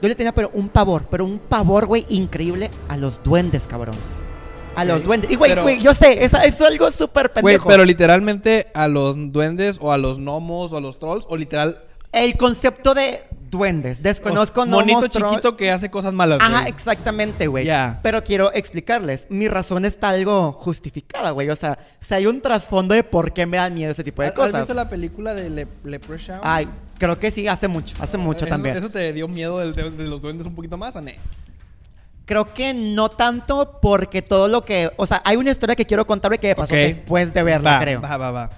[0.00, 3.96] yo le tenía pero un pavor, pero un pavor, güey, increíble a los duendes, cabrón.
[4.76, 5.30] A los duendes.
[5.30, 7.68] Y, güey, güey, yo sé, esa- es algo súper Güey, pendejo.
[7.68, 11.82] pero literalmente a los duendes o a los gnomos o a los trolls o literal
[12.16, 16.40] El concepto de duendes, desconozco o monito troll- chiquito que hace cosas malas.
[16.40, 16.68] Ajá, güey.
[16.72, 17.64] exactamente, güey.
[17.64, 18.00] Ya.
[18.02, 21.48] Pero quiero explicarles, mi razón está algo justificada, güey.
[21.50, 24.28] O sea, si hay un trasfondo de por qué me dan miedo ese tipo de
[24.28, 24.60] ¿Has- ¿Has cosas.
[24.62, 26.40] visto la película de Le Leprechaun?
[26.42, 26.68] Ay,
[26.98, 28.76] creo que sí, hace mucho, hace mucho ¿Eso- también.
[28.76, 31.10] ¿Eso te dio miedo de, de los duendes un poquito más o no?
[32.24, 34.90] Creo que no tanto porque todo lo que...
[34.96, 37.80] O sea, hay una historia que quiero contarle que me pasó después de verla, Va,
[37.80, 38.00] creo.
[38.00, 38.50] Va, va, va.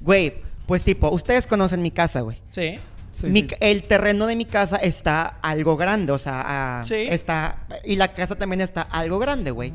[0.00, 0.34] Güey,
[0.66, 2.38] pues tipo, ustedes conocen mi casa, güey.
[2.50, 2.78] Sí.
[3.12, 3.46] sí, Mi sí.
[3.48, 7.06] ca- El terreno de mi casa está algo grande, o sea, ah, Sí.
[7.10, 7.66] está...
[7.84, 9.72] Y la casa también está algo grande, güey.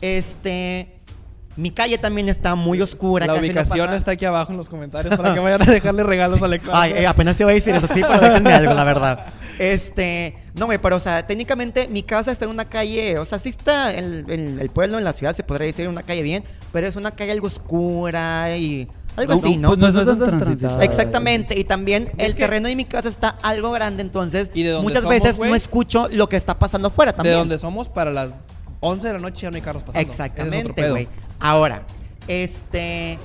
[0.00, 0.90] Este...
[1.56, 3.26] Mi calle también está muy oscura.
[3.28, 6.42] La no ubicación está aquí abajo en los comentarios para que vayan a dejarle regalos
[6.42, 6.76] a Alexander.
[6.82, 9.26] Ay, eh, apenas te iba a decir eso, sí, pero déjenme algo, la verdad.
[9.60, 13.38] Este, no, güey, pero o sea, técnicamente mi casa está en una calle, o sea,
[13.38, 16.42] sí está en, en el pueblo, en la ciudad, se podría decir una calle bien,
[16.72, 19.68] pero es una calle algo oscura y algo así, ¿no?
[19.76, 20.84] Pues no es tan transitada.
[20.84, 24.62] Exactamente, y también Es el que- terreno de mi casa está algo grande, entonces ¿Y
[24.62, 25.50] de dónde muchas somos, veces güey?
[25.50, 27.38] no escucho lo que está pasando afuera de también.
[27.38, 28.32] donde somos para las
[28.80, 30.00] 11 de la noche ya no hay carros pasando.
[30.00, 30.90] Ese es otro Exactamente, pedo.
[30.92, 31.08] güey.
[31.40, 31.84] Ahora,
[32.28, 33.18] este.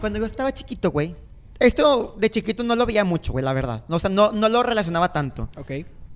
[0.00, 1.14] Cuando yo estaba chiquito, güey.
[1.58, 3.84] Esto de chiquito no lo veía mucho, güey, la verdad.
[3.88, 5.48] O sea, no, no lo relacionaba tanto.
[5.58, 5.72] Ok.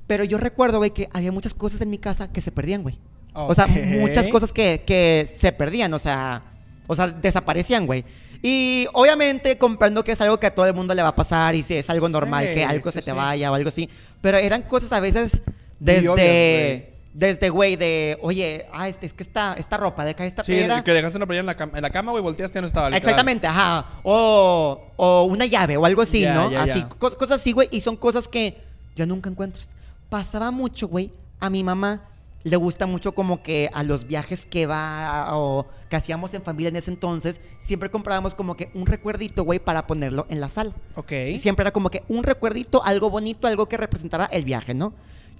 [0.07, 2.99] Pero yo recuerdo, güey, que había muchas cosas en mi casa que se perdían, güey.
[3.35, 3.71] O sea, Ok.
[4.01, 6.43] muchas cosas que, que se perdían, o sea.
[6.87, 8.05] O sea, desaparecían, güey.
[8.47, 11.55] Y obviamente comprendo que es algo que a todo el mundo le va a pasar
[11.55, 13.17] y si es algo normal Sí, que algo sí, se te sí.
[13.17, 13.89] vaya o algo así.
[14.21, 15.41] Pero eran cosas a veces
[15.81, 16.91] desde.
[17.15, 20.51] Desde, güey, de, oye, ah, este, es que esta, esta ropa, de acá esta Sí,
[20.51, 20.83] playera.
[20.83, 22.89] que dejaste una playera en la cama, en la cama, güey, volteaste y no estaba.
[22.91, 22.99] literal.
[23.03, 23.87] Exactamente, ajá.
[24.03, 26.51] O, o una llave o algo así, Ya, ¿no?
[26.51, 26.89] ya, así, ya.
[26.89, 27.69] co- cosas así, güey.
[27.71, 28.57] Y son cosas que
[28.97, 29.69] ya nunca encuentras.
[30.09, 31.13] Pasaba mucho, güey.
[31.39, 32.03] A mi mamá
[32.45, 36.69] le gusta mucho como que a los viajes que va o que hacíamos en familia
[36.69, 40.73] en ese entonces, siempre comprábamos como que un recuerdito, güey, para ponerlo en la sala.
[40.95, 41.13] Ok.
[41.13, 44.93] Y siempre era como que un recuerdito, algo bonito, algo que representara el viaje, ¿no?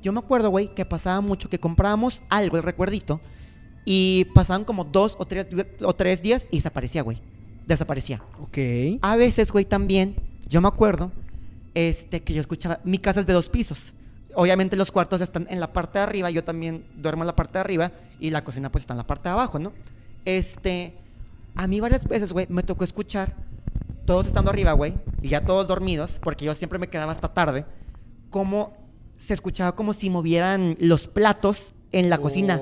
[0.03, 3.21] Yo me acuerdo, güey, que pasaba mucho que comprábamos algo, el recuerdito,
[3.85, 5.47] y pasaban como dos o tres,
[5.83, 7.21] o tres días y desaparecía, güey.
[7.67, 8.23] Desaparecía.
[8.41, 8.59] Ok.
[9.03, 10.17] A veces, güey, también,
[10.49, 11.13] yo me acuerdo,
[11.75, 13.93] este, que yo escuchaba, mi casa es de dos pisos.
[14.37, 17.55] Obviamente los cuartos están en la parte de arriba, yo también duermo en la parte
[17.55, 19.73] de arriba y la cocina pues está en la parte de abajo, ¿no?
[20.25, 20.95] Este,
[21.55, 23.35] a mí varias veces, güey, me tocó escuchar,
[24.07, 27.65] todos estando arriba, güey, y ya todos dormidos, porque yo siempre me quedaba hasta tarde,
[28.31, 28.77] como
[29.17, 32.61] se escuchaba como si movieran los platos en la cocina.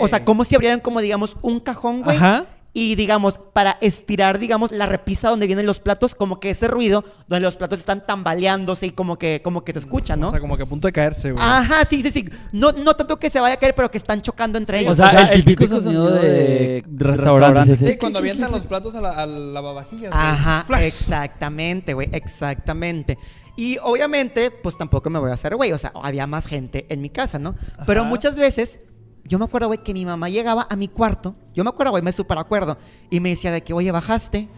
[0.00, 2.16] O sea, como si abrieran como, digamos, un cajón, güey.
[2.16, 2.46] Ajá.
[2.76, 7.04] Y, digamos, para estirar, digamos, la repisa donde vienen los platos, como que ese ruido,
[7.28, 10.28] donde los platos están tambaleándose y como que, como que se escucha, ¿no?
[10.28, 11.42] O sea, como que a punto de caerse, güey.
[11.42, 12.24] Ajá, sí, sí, sí.
[12.50, 14.92] No, no tanto que se vaya a caer, pero que están chocando entre ellos.
[14.92, 17.78] O sea, el típico sonido de restaurantes.
[17.78, 20.24] Sí, cuando avientan los platos a la, a la lavavajillas, güey.
[20.24, 20.84] Ajá, Flash.
[20.84, 23.18] exactamente, güey, exactamente.
[23.56, 27.00] Y obviamente, pues tampoco me voy a hacer güey, o sea, había más gente en
[27.00, 27.54] mi casa, ¿no?
[27.86, 28.80] Pero muchas veces,
[29.24, 32.02] yo me acuerdo, güey, que mi mamá llegaba a mi cuarto, yo me acuerdo, güey,
[32.02, 32.76] me super acuerdo,
[33.10, 34.48] y me decía de que, oye, bajaste,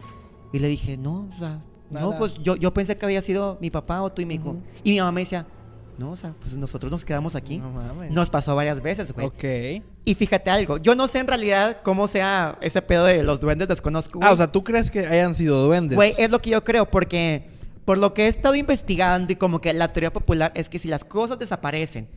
[0.51, 2.17] y le dije, no, o sea, no, Nada.
[2.19, 4.61] pues yo, yo pensé que había sido mi papá o tú, y me dijo, Ujú.
[4.83, 5.45] y mi mamá me decía,
[5.97, 7.57] no, o sea, pues nosotros nos quedamos aquí.
[7.57, 8.11] No mames.
[8.11, 9.25] Nos pasó varias veces, güey.
[9.25, 9.83] Ok.
[10.05, 13.67] Y fíjate algo, yo no sé en realidad cómo sea ese pedo de los duendes,
[13.67, 14.19] desconozco.
[14.21, 14.33] Ah, güey.
[14.33, 15.95] o sea, ¿tú crees que hayan sido duendes?
[15.95, 17.49] Güey, es lo que yo creo, porque
[17.83, 20.87] por lo que he estado investigando y como que la teoría popular es que si
[20.87, 22.07] las cosas desaparecen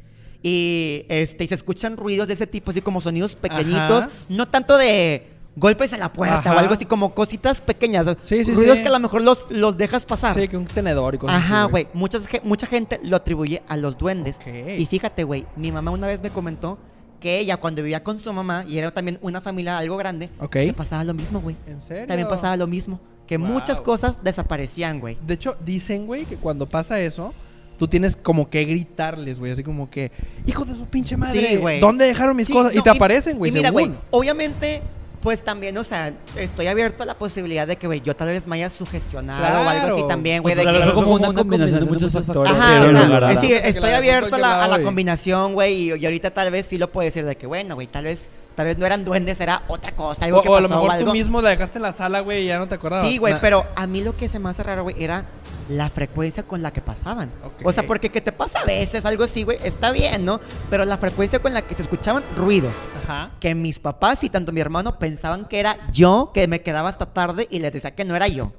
[0.42, 4.06] Y, este, y se escuchan ruidos de ese tipo, así como sonidos pequeñitos.
[4.28, 5.26] No tanto de
[5.56, 8.06] golpes en la puerta o algo así, como cositas pequeñas.
[8.22, 10.34] Sí, sí, ruidos que a lo mejor los, los dejas pasar.
[10.34, 11.88] Sí, que un tenedor y cosas Ajá, güey.
[11.92, 14.36] Mucha gente lo atribuye a los duendes.
[14.78, 16.78] Y fíjate, güey, mi mamá una vez me comentó
[17.20, 20.72] que ella cuando vivía con su mamá y era también una familia algo grande, que
[20.72, 21.56] pasaba lo mismo, güey.
[21.66, 22.06] ¿En serio?
[22.06, 22.98] También pasaba lo mismo.
[23.26, 25.18] Que muchas cosas desaparecían, güey.
[25.24, 27.34] De hecho, dicen, güey, que cuando pasa eso,
[27.80, 30.12] tú tienes como que gritarles, güey, así como que,
[30.46, 31.80] hijo de su pinche madre, sí, güey.
[31.80, 32.76] ¿dónde dejaron mis cosas?
[32.76, 33.50] y te aparecen, güey.
[33.50, 34.82] Y mira, güey, obviamente
[35.22, 38.46] pues también, o sea, estoy abierto a la posibilidad de que, güey, yo tal vez
[38.46, 40.54] me haya sugestionado o algo así también, güey.
[40.54, 40.92] Pues de que...
[40.92, 42.52] como una combinación de muchos factores.
[42.52, 46.50] Ajá, o sea, sí, estoy abierto a la, a la combinación, güey, y, ahorita tal
[46.50, 48.28] vez sí lo puedo decir de que, bueno, güey, tal vez
[48.60, 50.26] Tal vez no eran duendes, era otra cosa.
[50.26, 52.20] Algo o, que pasó, o a lo mejor tú mismo la dejaste en la sala,
[52.20, 53.08] güey, y ya no te acordabas.
[53.08, 55.24] Sí, güey, pero a mí lo que se me hace raro, güey, era
[55.70, 57.30] la frecuencia con la que pasaban.
[57.64, 60.40] O sea, porque que te pasa a veces algo así, güey, está bien, ¿no?
[60.68, 62.74] Pero la frecuencia con la que se escuchaban ruidos.
[63.02, 63.30] Ajá.
[63.40, 67.06] Que mis papás y tanto mi hermano pensaban que era yo que me quedaba hasta
[67.06, 68.52] tarde y les decía que no era yo.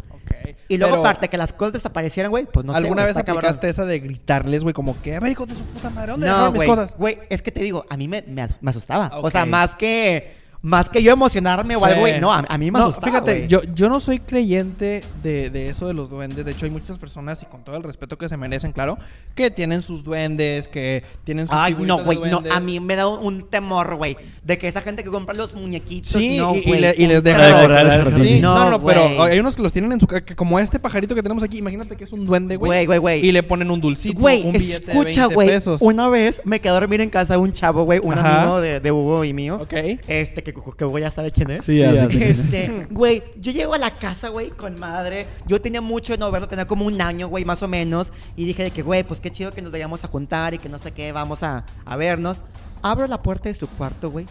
[0.67, 2.77] Y luego, aparte que las cosas desaparecieran, güey, pues no sé.
[2.77, 5.89] ¿Alguna vez aplicaste esa de gritarles, güey, como que, a ver, hijo de su puta
[5.89, 6.95] madre, ¿dónde no, mis cosas?
[6.97, 9.11] Güey, es que te digo, a mí me, me, asustaba.
[9.21, 12.19] O sea, más que más que yo emocionarme o algo, güey.
[12.19, 15.93] No, a, mí me no, Fíjate, yo, yo no soy creyente de, de, eso de
[15.93, 16.45] los duendes.
[16.45, 18.97] De hecho, hay muchas personas, y con todo el respeto que se merecen, claro,
[19.33, 22.43] que tienen sus duendes, que tienen sus Ay, no, güey, no.
[22.51, 24.17] A mí me da un temor, güey.
[24.43, 26.11] De que esa gente que compra los muñequitos.
[26.11, 29.71] Sí, no, y, y, les deja de sí, No, no, pero hay unos que los
[29.71, 30.07] tienen en su.
[30.07, 32.69] Que como este pajarito que tenemos aquí, imagínate que es un duende, güey.
[32.69, 33.25] Güey, güey, güey.
[33.25, 35.81] Y le ponen un dulcito, güey, un billete escucha, de 20 pesos.
[35.81, 38.79] Una vez me quedé a dormir en casa de un chavo, güey, un amigo de,
[38.79, 39.59] de Hugo y mío.
[39.61, 39.73] Ok.
[40.07, 41.65] Este, que, que Hugo ya sabe quién es.
[41.65, 45.27] Sí, Este, güey, yo llego a la casa, güey, con madre.
[45.47, 48.11] Yo tenía mucho de no verlo, tenía como un año, güey, más o menos.
[48.35, 50.69] Y dije de que, güey, pues qué chido que nos vayamos a juntar y que
[50.69, 52.43] no sé qué, vamos a, a vernos.
[52.81, 54.25] Abro la puerta de su cuarto, güey.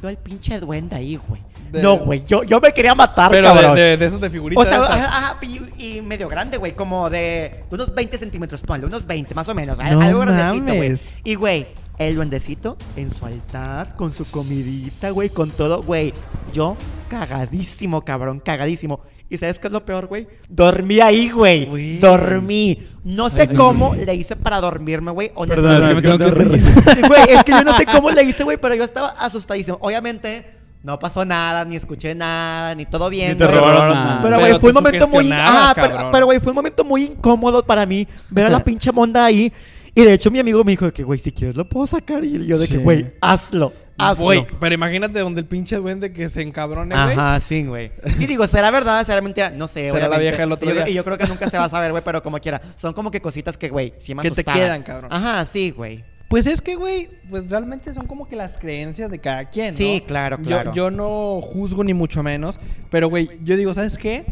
[0.00, 1.42] Veo al pinche duende ahí, güey.
[1.72, 3.76] No, güey, yo, yo me quería matar, Pero cabrón.
[3.76, 4.66] De, de, esos de figuritas.
[4.66, 5.38] O sea, ajá,
[5.78, 9.78] y, medio grande, güey, como de unos 20 centímetros, ponle, unos 20 más o menos.
[9.78, 10.96] No algo grandecito, güey.
[11.24, 11.68] Y, güey,
[12.00, 16.14] el duendecito en su altar, con su comidita, güey, con todo, güey.
[16.50, 16.74] Yo
[17.08, 19.00] cagadísimo, cabrón, cagadísimo.
[19.28, 20.26] ¿Y sabes qué es lo peor, güey?
[20.48, 21.98] Dormí ahí, güey.
[21.98, 22.88] Dormí.
[23.04, 25.30] No sé cómo le hice para dormirme, güey.
[25.46, 26.64] Perdón, es que me tengo que reír.
[27.06, 29.76] Güey, es que yo no sé cómo le hice, güey, pero yo estaba asustadísimo.
[29.82, 30.46] Obviamente,
[30.82, 33.32] no pasó nada, ni escuché nada, ni todo bien.
[33.32, 34.20] Ni te robaron nada.
[34.22, 35.30] Pero, güey, fue un momento muy...
[35.34, 35.74] Ah,
[36.10, 39.52] pero, güey, fue un momento muy incómodo para mí ver a la pinche monda ahí.
[39.94, 42.24] Y de hecho mi amigo me dijo que, güey, si quieres lo puedo sacar.
[42.24, 43.72] Y yo de que, güey, hazlo.
[43.98, 44.24] Hazlo.
[44.24, 47.12] Güey, pero imagínate donde el pinche duende que se encabrone, güey.
[47.12, 47.92] Ajá, sí, güey.
[48.16, 49.04] Sí, digo, ¿será verdad?
[49.04, 49.50] ¿Será mentira?
[49.50, 50.08] No sé, güey.
[50.08, 50.88] la vieja del otro día.
[50.88, 52.62] Y yo creo que nunca se va a saber, güey, pero como quiera.
[52.76, 55.12] Son como que cositas que, güey, sí me Que te quedan, cabrón.
[55.12, 56.02] Ajá, sí, güey.
[56.30, 59.76] Pues es que, güey, pues realmente son como que las creencias de cada quien, ¿no?
[59.76, 60.70] Sí, claro, claro.
[60.72, 64.24] Yo, yo no juzgo ni mucho menos, pero, güey, yo digo, ¿sabes qué?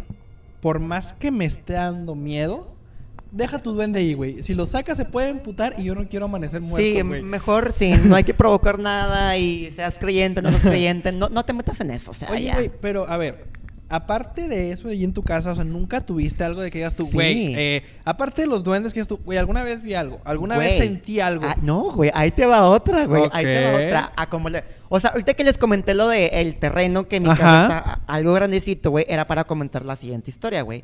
[0.60, 2.72] Por más que me esté dando miedo,
[3.30, 4.42] deja tu duende ahí, güey.
[4.42, 7.92] Si lo sacas se puede emputar y yo no quiero amanecer muerto, Sí, mejor sí,
[8.04, 11.80] no hay que provocar nada y seas creyente, no seas creyente, no, no te metas
[11.80, 13.46] en eso, o sea, Oye, güey, pero a ver,
[13.88, 16.94] aparte de eso ahí en tu casa, o sea, nunca tuviste algo de que digas
[16.94, 20.20] tú, güey, eh, aparte de los duendes que digas tú, güey, alguna vez vi algo,
[20.24, 21.44] alguna vez sentí algo.
[21.46, 24.12] Ah, no, güey, ahí te va otra, güey, ahí te va otra.
[24.16, 24.64] A como le...
[24.88, 28.32] O sea, ahorita que les comenté lo del el terreno que mi casa está algo
[28.32, 30.82] grandecito, güey, era para comentar la siguiente historia, güey.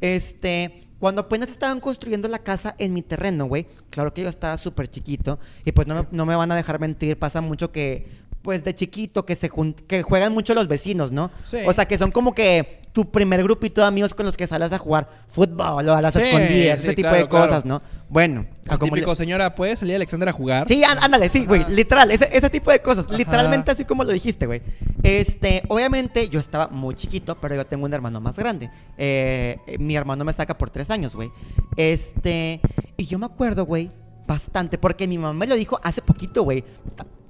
[0.00, 4.56] Este, cuando apenas estaban construyendo la casa en mi terreno, güey, claro que yo estaba
[4.56, 8.08] súper chiquito y pues no no me van a dejar mentir, pasa mucho que
[8.44, 9.50] pues de chiquito que se
[9.88, 11.30] que juegan mucho los vecinos, ¿no?
[11.46, 11.56] Sí.
[11.66, 14.70] O sea, que son como que tu primer grupito de amigos con los que sales
[14.70, 17.80] a jugar fútbol o a las escondidas, ese tipo de cosas, ¿no?
[18.10, 20.68] Bueno, el como típico, señora, ¿puede salir Alexander a jugar?
[20.68, 24.44] Sí, ándale, sí, güey, literal, ese, ese, tipo de cosas, literalmente así como lo dijiste,
[24.44, 24.60] güey.
[25.02, 28.70] Este, obviamente yo estaba muy chiquito, pero yo tengo un hermano más grande.
[28.98, 31.30] Eh, mi hermano me saca por tres años, güey.
[31.78, 32.60] Este,
[32.98, 33.90] y yo me acuerdo, güey,
[34.28, 36.62] bastante, porque mi mamá me lo dijo hace poquito, güey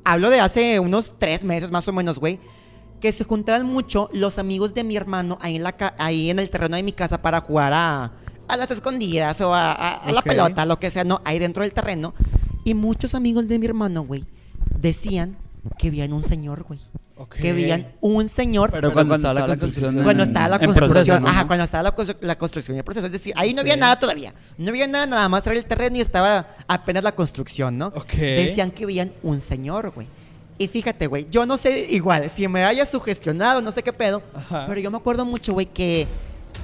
[0.05, 2.39] hablo de hace unos tres meses más o menos, güey,
[3.01, 6.51] que se juntaban mucho los amigos de mi hermano ahí en, la ahí en el
[6.51, 8.13] terreno de mi casa para jugar a,
[8.49, 12.15] a las escondidas o a, la pelota, lo que sea, no, ahí dentro del terreno.
[12.65, 14.25] Y muchos amigos de mi hermano, güey,
[14.79, 15.37] decían
[15.79, 16.81] que veían un señor, güey.
[17.41, 18.71] Que veían un señor.
[18.71, 20.03] Pero, cuando, estaba la construcción.
[20.03, 21.27] Cuando estaba la construcción.
[21.27, 23.07] Ajá, cuando estaba la, construcción y el proceso.
[23.07, 24.35] Es decir, ahí no había nada todavía.
[24.59, 27.91] No había nada, nada más era el terreno y estaba apenas la construcción, ¿no?
[27.91, 30.07] Decían que veían un señor, güey.
[30.59, 34.23] Y fíjate, güey, yo no sé, igual, si me haya sugestionado, no sé qué pedo.
[34.49, 36.07] Pero yo me acuerdo mucho, güey, que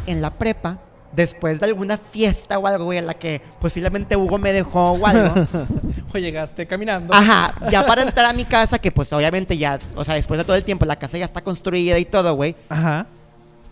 [0.06, 0.78] en la prepa
[1.12, 5.06] después de alguna fiesta o algo, güey, en la que posiblemente Hugo me dejó o
[5.06, 5.46] algo,
[6.12, 7.14] O llegaste caminando.
[7.14, 10.44] Ajá, ya para entrar a mi casa, que pues obviamente ya, o sea, después de
[10.44, 12.56] todo el tiempo, la casa ya está construida y todo, güey.
[12.68, 13.06] Ajá.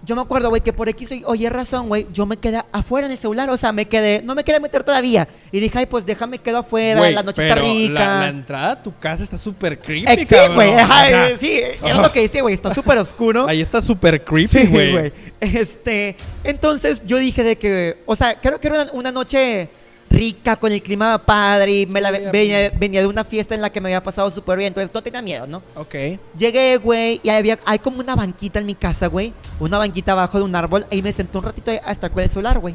[0.05, 3.07] Yo me acuerdo, güey, que por X o oye razón, güey, yo me quedé afuera
[3.07, 5.27] en el celular, o sea, me quedé, no me quería meter todavía.
[5.51, 7.93] Y dije, ay, pues déjame quedo afuera, la noche está rica.
[7.95, 11.97] La, la entrada a tu casa está súper creepy, Eh, sí, güey, eh, sí, es
[11.97, 13.47] lo que dice, güey, está súper oscuro.
[13.49, 14.93] Ahí está súper creepy, Sí, güey.
[14.93, 15.13] güey.
[15.41, 19.69] Este, entonces yo dije de que, o sea, creo que era una, una noche
[20.11, 23.61] rica con el clima padre y me Sí, la, venía, venía de una fiesta en
[23.61, 25.63] la que me había pasado súper bien, entonces no tenía miedo, ¿no?
[25.75, 25.95] ok.
[26.37, 30.39] Llegué, güey, y había, hay como una banquita en mi casa, güey, una banquita abajo
[30.39, 32.75] de un árbol, y me senté un ratito a estar con el celular, güey.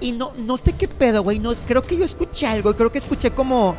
[0.00, 2.98] Y no, no sé qué pedo, güey, no, creo que yo escuché algo, creo que
[2.98, 3.74] escuché como,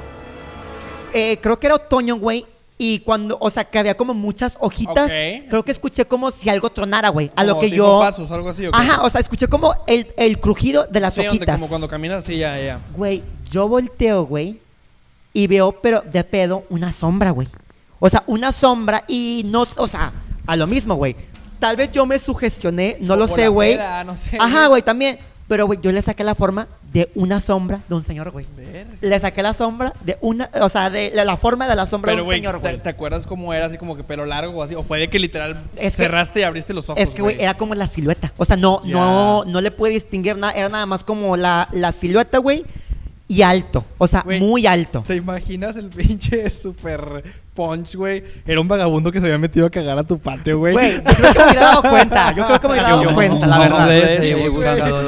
[1.14, 2.46] eh, creo que era otoño, güey,
[2.78, 5.48] y cuando, o sea, que había como muchas hojitas, Ok.
[5.50, 8.00] creo que escuché como si algo tronara, güey, a lo Como que tipo yo...
[8.00, 8.76] pasos, algo así, ¿ok?
[8.76, 11.56] Ajá, o sea, escuché como el, el crujido de las Sí, donde hojitas.
[11.56, 12.80] como cuando caminas, sí, ya, ya.
[12.96, 14.60] Güey, yo volteo, güey,
[15.32, 17.48] y veo, pero de pedo, una sombra, güey.
[18.00, 20.12] O sea, una sombra y no, o sea,
[20.46, 21.16] a lo mismo, güey.
[21.60, 23.72] Tal vez yo me sugestioné, no lo sé, la güey.
[23.74, 24.38] pera, no sé.
[24.40, 25.18] Ajá, güey, también.
[25.48, 28.48] Pero, güey, yo le saqué la forma de una sombra de un señor, güey.
[29.02, 32.12] Le saqué la sombra de una, o sea, de la, la forma de la sombra
[32.12, 32.78] Pero, de un señor, ¿te, güey.
[32.82, 34.74] te acuerdas cómo era así como que pelo largo o así?
[34.74, 37.02] ¿O fue de que literal Es que- cerraste y abriste los ojos?
[37.04, 38.34] Es que, güey, era como la silueta.
[38.38, 40.54] O sea, no, no, no le pude distinguir nada.
[40.54, 42.66] Era nada más como la, la silueta, güey.
[43.28, 43.86] Y alto.
[44.00, 45.04] O sea, muy alto.
[45.06, 47.24] ¿Te imaginas el pinche super
[47.56, 48.24] punch, güey?
[48.46, 50.74] Era un vagabundo que se había metido a cagar a tu patio, güey.
[50.74, 52.36] Güey, yo creo que me hubiera dado cuenta.
[52.36, 54.10] Yo creo que me hubiera dado Yo- cuenta, la No, verdad.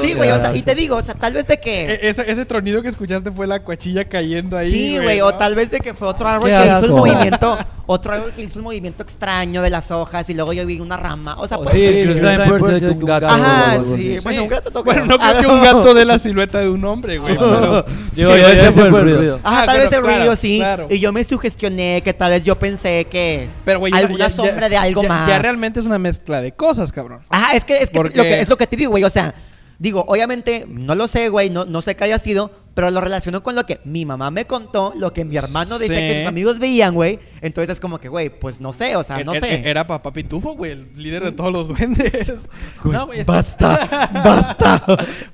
[0.02, 0.30] Sí, güey.
[0.30, 1.84] o sea, y te digo, o sea, tal vez de que.
[1.92, 4.70] E- ese, ese tronido que escuchaste fue la cuachilla cayendo ahí.
[4.72, 8.12] Sí, güey, o tal vez de que fue otro árbol que hizo el movimiento, otro
[8.14, 11.36] árbol que hizo un movimiento extraño de las hojas y luego yo vi una rama.
[11.38, 13.26] O sea, O puede sí, incluso también puede ser un gato.
[13.26, 14.18] Ajá, sí.
[14.22, 14.84] Bueno, un gato toca.
[14.84, 17.36] Bueno, no Ah, creo que un gato dé la silueta de un hombre, güey.
[17.36, 17.84] pero-
[18.14, 19.40] Digo, yo ese fue el ruido.
[19.42, 20.62] Ajá, Ah, tal vez el ruido sí.
[20.90, 24.34] Y yo me sugestioné que tal vez yo pensé que Pero, güey, ya- alguna ya-
[24.36, 25.28] sombra ya- de algo ya- más.
[25.28, 27.20] Ya realmente es una mezcla de cosas, cabrón.
[27.28, 29.04] Ajá, es que, es, que Porque- lo que es lo que te digo, güey.
[29.04, 29.34] O sea,
[29.78, 33.42] digo, obviamente, no lo sé, güey, no, no sé qué haya sido, pero lo relaciono
[33.42, 35.88] con lo que mi mamá me contó, lo que mi hermano Sí.
[35.88, 37.18] que sus amigos veían, güey.
[37.40, 39.68] Entonces es como que, güey, pues no sé, o sea, no E- e- sé.
[39.68, 42.12] Era papá Pitufo, güey, el líder de todos los duendes.
[42.84, 44.82] Güey, No, güey, es que- basta, basta.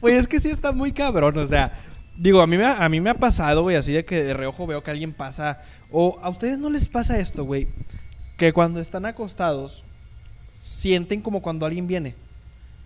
[0.01, 1.73] Güey, es que sí está muy cabrón, o sea,
[2.17, 4.33] digo, a mí me ha, a mí me ha pasado, güey, así de que de
[4.35, 5.61] reojo veo que alguien pasa
[5.95, 7.69] o a ustedes no les pasa esto, güey,
[8.37, 9.85] que cuando están acostados
[10.53, 12.17] sienten como cuando alguien viene.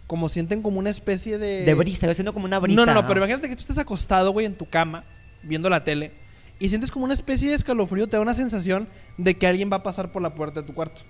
[0.06, 2.76] Como sienten como una especie de De brisa, yo siento como una brisa.
[2.76, 5.04] No, no, no, pero imagínate que tú estás acostado, güey, en tu cama
[5.42, 6.12] viendo la tele
[6.60, 9.76] y sientes como una especie de escalofrío, te da una sensación de que alguien va
[9.76, 11.02] a pasar por la puerta de tu cuarto.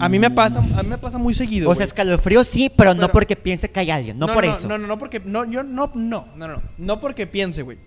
[0.00, 1.70] A mí me pasa, a mí me pasa muy seguido.
[1.70, 4.66] O sea, escalofrío sí, pero, no Pero- porque piense que hay alguien, no, por eso.
[4.66, 7.78] No, no, no, porque no, yo no, no, no, no, no porque piense, güey.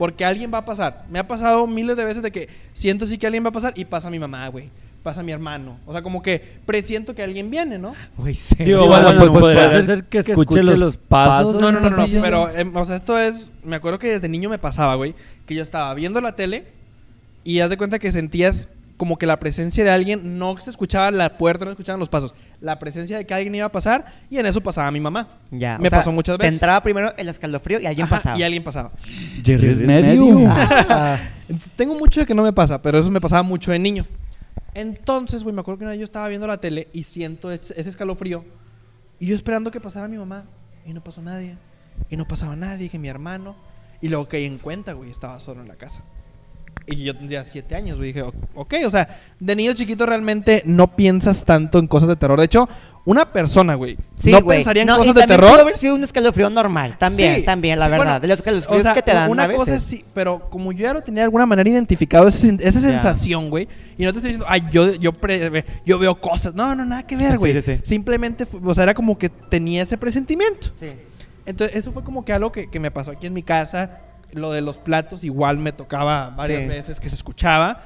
[0.00, 1.04] Porque alguien va a pasar.
[1.10, 3.74] Me ha pasado miles de veces de que siento sí que alguien va a pasar
[3.76, 4.70] y pasa mi mamá, güey.
[5.02, 5.76] Pasa mi hermano.
[5.84, 7.92] O sea, como que presiento que alguien viene, ¿no?
[8.16, 8.64] Güey, sí.
[8.64, 11.60] Digo, bueno, pues podría ser que escuche los pasos.
[11.60, 12.06] No, no, no, no.
[12.22, 13.50] Pero, em, o sea, esto es.
[13.62, 15.14] Me acuerdo que desde niño me pasaba, güey.
[15.44, 16.68] Que yo estaba viendo la tele
[17.44, 20.38] y haz de cuenta que sentías como que la presencia de alguien.
[20.38, 22.34] No se escuchaba la puerta, no se escuchaban los pasos.
[22.60, 25.38] La presencia de que alguien iba a pasar y en eso pasaba mi mamá.
[25.50, 26.56] Ya, o me sea, pasó muchas te veces.
[26.56, 28.38] entraba primero el escalofrío y alguien Ajá, pasaba.
[28.38, 28.92] Y alguien pasaba.
[29.42, 30.44] Jerry es medium.
[30.90, 31.18] Ah.
[31.76, 34.04] Tengo mucho de que no me pasa, pero eso me pasaba mucho de niño.
[34.74, 37.72] Entonces, güey, me acuerdo que una vez yo estaba viendo la tele y siento ese
[37.80, 38.44] ese escalofrío.
[39.18, 40.44] Y yo esperando que pasara mi mamá.
[40.84, 41.56] Y no pasó nadie.
[42.10, 43.56] Y no pasaba nadie, que mi hermano.
[44.02, 46.02] Y luego que en cuenta, güey, estaba solo en la casa.
[46.90, 48.12] Y yo tendría siete años, güey.
[48.12, 52.16] Dije, "O- ok, o sea, de niño chiquito realmente no piensas tanto en cosas de
[52.16, 52.38] terror.
[52.38, 52.68] De hecho,
[53.04, 54.58] una persona, güey, Sí, no güey.
[54.58, 55.50] pensaría en No, y cosas de terror.
[55.50, 56.96] pudo haber sido un escalofrío normal.
[56.98, 58.04] También, Sí, también, la sí, verdad.
[58.04, 59.58] bueno, de los escalofríos o sea, que te dan una a veces.
[59.64, 63.48] cosa sí, pero como yo ya lo tenía de alguna manera identificado, esa, esa sensación,
[63.50, 66.54] güey, y no te estoy diciendo, ay, yo, yo, pre- yo veo cosas.
[66.54, 67.54] No, no, nada que ver, güey.
[67.54, 67.80] sí, sí.
[67.84, 70.68] Simplemente, o sea, era como que tenía ese presentimiento.
[70.78, 70.88] Sí.
[71.46, 73.98] Entonces, eso fue como que algo que, que me pasó aquí en mi casa.
[74.34, 76.68] Lo de los platos, igual me tocaba varias Sí.
[76.68, 77.82] veces que se escuchaba.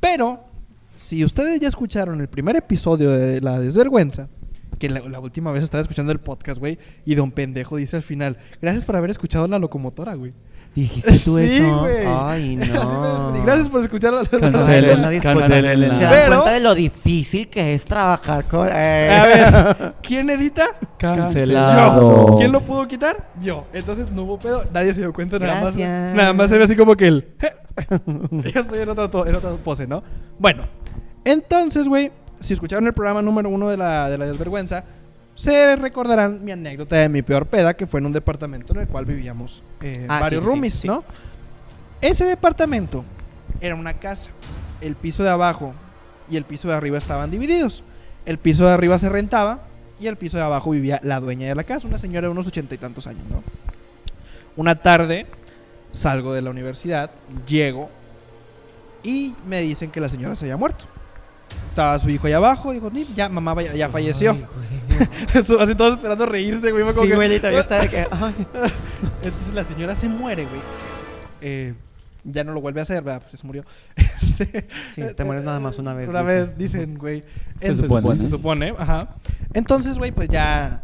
[0.00, 0.44] Pero,
[0.96, 4.28] si ustedes ya escucharon el primer episodio de La Desvergüenza,
[4.78, 8.02] que la, la última vez estaba escuchando el podcast, güey, y Don Pendejo dice al
[8.02, 10.32] final, gracias por haber escuchado la locomotora, güey.
[10.74, 11.80] ¿Dijiste tú Sí, eso?
[11.80, 12.06] güey.
[12.06, 13.32] Ay, no.
[13.44, 15.98] Gracias por escuchar la Cancelen, cancelen.
[15.98, 18.68] Se dan Pero- cuenta de lo difícil que es trabajar con...
[18.72, 19.08] eh.
[19.10, 20.68] A ver, ¿quién edita?
[20.98, 22.28] Cancelado.
[22.28, 22.36] Yo.
[22.36, 23.28] ¿Quién lo pudo quitar?
[23.40, 23.66] Yo.
[23.74, 24.64] Entonces no hubo pedo.
[24.72, 25.38] Nadie se dio cuenta.
[25.38, 27.28] Nada más, nada más se ve así como que el.
[28.54, 30.02] ya estoy en otra, to- en otra pose, ¿no?
[30.38, 30.64] Bueno,
[31.24, 34.84] entonces, güey, si escucharon el programa número uno de la, de la desvergüenza,
[35.34, 38.88] se recordarán mi anécdota de mi peor peda, que fue en un departamento en el
[38.88, 40.86] cual vivíamos eh, Ah, varios sí, roomies, sí.
[40.88, 41.04] ¿no?
[42.00, 43.04] Ese departamento
[43.60, 44.30] era una casa.
[44.80, 45.72] El piso de abajo
[46.28, 47.82] y el piso de arriba estaban divididos.
[48.26, 49.60] El piso de arriba se rentaba
[50.00, 52.46] y el piso de abajo vivía la dueña de la casa, una señora de unos
[52.46, 53.42] ochenta y tantos años, ¿no?
[54.56, 55.26] Una tarde
[55.92, 57.10] salgo de la universidad,
[57.46, 57.88] llego
[59.02, 60.84] y me dicen que la señora se había muerto.
[61.68, 64.36] Estaba su hijo ahí abajo y digo, "Ni, ya mamá ya, ya falleció.
[65.60, 66.84] Así todos esperando reírse, güey.
[66.94, 68.00] Sí, que- güey, estaba de que.
[69.22, 70.60] Entonces la señora se muere, güey.
[71.40, 71.74] Eh,
[72.24, 73.22] ya no lo vuelve a hacer, ¿verdad?
[73.28, 73.64] Pues se murió.
[74.32, 76.36] Este, Sí, te mueres nada más una vez, Una dicen.
[76.36, 77.20] vez, dicen, güey.
[77.58, 78.24] Se Entonces, supone, pues, ¿no?
[78.24, 79.08] Se supone, ajá.
[79.52, 80.82] Entonces, güey, pues ya...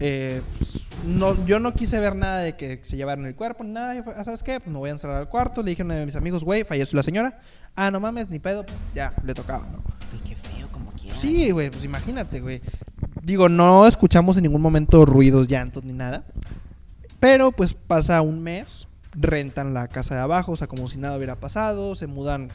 [0.00, 3.70] eh, pues, no, yo no quise ver nada de que se llevaron el cuerpo ni
[3.70, 3.94] nada.
[3.94, 4.60] Yo "Ah, ¿Sabes qué?
[4.60, 5.62] Pues me voy a encerrar al cuarto.
[5.62, 7.38] Le dije a uno de mis amigos, güey, falleció la señora.
[7.74, 8.64] Ah, no mames, ni pedo.
[8.94, 9.82] Ya, le tocaba, ¿no?
[10.12, 10.68] Ay, qué feo,
[11.14, 12.60] Sí, güey, pues imagínate, güey.
[13.22, 16.24] Digo, no escuchamos en ningún momento ruidos, llantos ni nada.
[17.18, 21.16] Pero pues pasa un mes, rentan la casa de abajo, o sea, como si nada
[21.16, 22.48] hubiera pasado, se mudan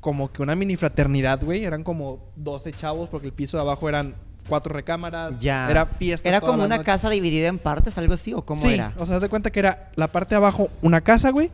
[0.00, 1.64] como que una mini fraternidad, güey.
[1.64, 4.14] Eran como 12 chavos porque el piso de abajo eran
[4.48, 5.38] cuatro recámaras.
[5.38, 5.70] Ya.
[5.70, 6.28] Era fiesta.
[6.28, 8.94] ¿Era como una casa dividida en partes, algo así, o cómo sí, era?
[8.98, 11.50] o sea, haz de cuenta que era la parte de abajo una casa, güey.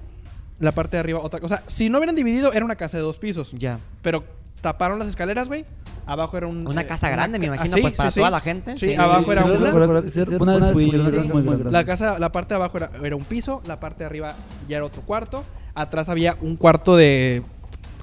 [0.60, 1.64] La parte de arriba otra cosa.
[1.66, 3.52] Si no hubieran dividido, era una casa de dos pisos.
[3.52, 3.80] Ya.
[4.02, 4.24] Pero
[4.64, 5.66] taparon las escaleras, güey.
[6.06, 6.66] Abajo era un...
[6.66, 8.32] Una eh, casa grande, me imagino, ah, pues sí, para sí, toda sí.
[8.32, 8.78] la gente.
[8.78, 9.74] Sí, abajo era una.
[9.74, 11.70] Una vez fui, era una casa muy grande.
[11.70, 14.34] La casa, la parte de abajo era, era un piso, la parte de arriba
[14.66, 15.44] ya era otro cuarto.
[15.74, 17.42] Atrás había un cuarto de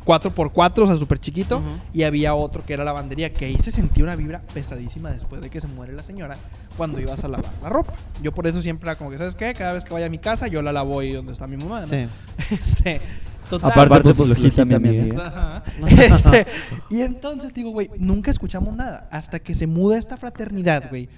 [0.05, 1.63] 4x4, o sea, súper chiquito.
[1.93, 5.49] Y había otro que era lavandería, que ahí se sentía una vibra pesadísima después de
[5.49, 6.37] que se muere la señora
[6.77, 7.93] cuando ibas a lavar la ropa.
[8.21, 9.53] Yo por eso siempre era como que, ¿sabes qué?
[9.53, 11.81] Cada vez que vaya a mi casa, yo la lavo ahí donde está mi mamá,
[11.81, 11.87] ¿no?
[11.87, 12.07] Sí.
[12.51, 13.01] Este,
[13.59, 13.85] total.
[13.85, 15.27] Aparte, pues, flojita, mi amiga.
[15.27, 15.63] Ajá.
[15.87, 16.47] Este,
[16.89, 19.07] y entonces digo, güey, nunca escuchamos nada.
[19.11, 21.09] Hasta que se muda esta fraternidad, güey.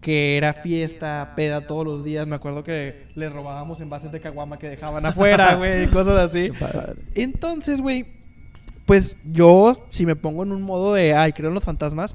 [0.00, 2.26] Que era fiesta, peda todos los días.
[2.26, 6.50] Me acuerdo que le robábamos envases de caguama que dejaban afuera, güey, y cosas así.
[7.14, 8.06] Entonces, güey,
[8.84, 12.14] pues yo, si me pongo en un modo de, ay, creo en los fantasmas,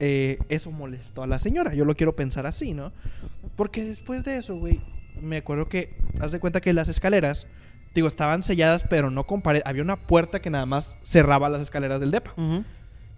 [0.00, 1.74] eh, eso molestó a la señora.
[1.74, 2.92] Yo lo quiero pensar así, ¿no?
[3.56, 4.80] Porque después de eso, güey,
[5.20, 7.46] me acuerdo que, haz de cuenta que las escaleras,
[7.98, 9.62] digo, estaban selladas, pero no con pared.
[9.64, 12.34] Había una puerta que nada más cerraba las escaleras del depa.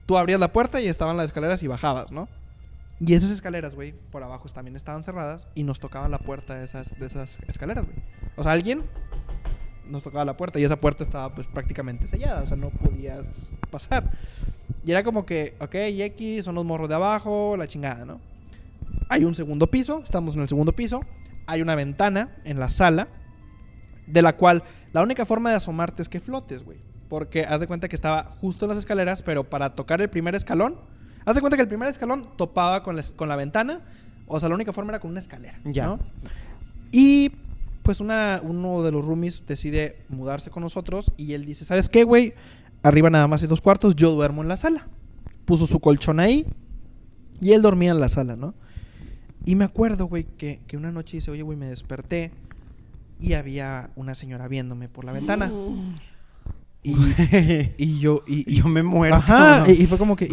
[0.07, 2.29] Tú abrías la puerta y estaban las escaleras y bajabas, ¿no?
[3.01, 6.65] Y esas escaleras, güey, por abajo también estaban cerradas y nos tocaba la puerta de
[6.65, 7.97] esas, de esas escaleras, güey.
[8.37, 8.83] O sea, alguien
[9.89, 13.53] nos tocaba la puerta y esa puerta estaba pues prácticamente sellada, o sea, no podías
[13.71, 14.11] pasar.
[14.85, 15.75] Y era como que, ok,
[16.19, 18.21] y son los morros de abajo, la chingada, ¿no?
[19.09, 21.01] Hay un segundo piso, estamos en el segundo piso,
[21.47, 23.09] hay una ventana en la sala,
[24.13, 26.79] de la cual la única forma de asomarte es que flotes, güey.
[27.09, 30.35] Porque haz de cuenta que estaba justo en las escaleras, pero para tocar el primer
[30.35, 30.77] escalón,
[31.25, 33.81] haz de cuenta que el primer escalón topaba con la, con la ventana,
[34.27, 35.87] o sea, la única forma era con una escalera, Ya.
[35.87, 35.99] ¿no?
[36.93, 37.33] Y
[37.83, 42.05] pues una, uno de los roomies decide mudarse con nosotros y él dice, ¿sabes qué,
[42.05, 42.35] güey?
[42.83, 44.87] Arriba nada más hay dos cuartos, yo duermo en la sala.
[45.45, 46.47] Puso su colchón ahí
[47.41, 48.55] y él dormía en la sala, ¿no?
[49.45, 52.31] Y me acuerdo, güey, que, que una noche dice, oye, güey, me desperté
[53.21, 55.53] y había una señora viéndome por la ventana.
[56.83, 56.95] Y,
[57.77, 59.17] y yo, y, y- yo me muero.
[59.17, 60.27] Ajá, y, y fue como que...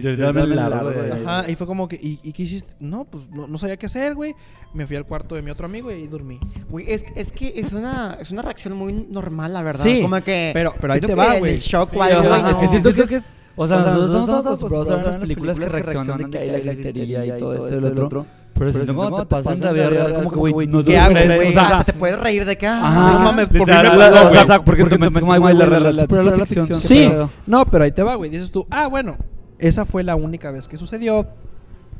[0.00, 1.22] yo me largo de ahí.
[1.26, 2.72] Ajá, y fue como que, ¿y, y qué hiciste?
[2.80, 4.34] No, pues no, no sabía qué hacer, güey.
[4.72, 6.40] Me fui al cuarto de mi otro amigo y ahí dormí.
[6.70, 9.84] Güey, es, es que es una, es una reacción muy normal, la verdad.
[9.84, 10.52] Sí, Como que.
[10.54, 11.52] pero- pero ahí te va, güey.
[11.52, 12.38] el shock Sí, o algo, ajá, güey.
[12.50, 12.60] es no.
[12.60, 13.22] que siento que es...
[13.56, 16.30] O sea, O sea, nosotros nosotros estamos acostumbrados a ver las películas que reaccionan de
[16.30, 18.26] que hay la gritería y todo esto y lo otro.
[18.54, 20.96] Pero si no, cuando te pasa en la vida real, como que, güey, no ¿Qué
[20.96, 21.48] hago, güey?
[21.48, 24.30] o sea, te puedes reír de ah, Ajá, no mames, por fin me pasó, o
[24.30, 24.64] sea, güey.
[24.64, 27.10] porque te metes como, güey, la qué Sí,
[27.46, 28.30] no, pero ahí te va, güey.
[28.30, 29.16] Dices tú, ah, bueno,
[29.58, 31.26] esa fue la única vez que sucedió.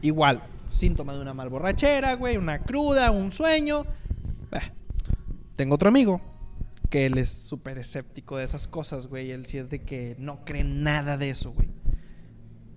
[0.02, 3.84] Igual, síntoma de una mal borrachera, güey, una cruda, un sueño.
[4.50, 4.60] Bah.
[5.56, 6.20] Tengo otro amigo
[6.90, 9.32] que él es súper escéptico de esas cosas, güey.
[9.32, 11.68] Él sí es de que no cree nada de eso, güey.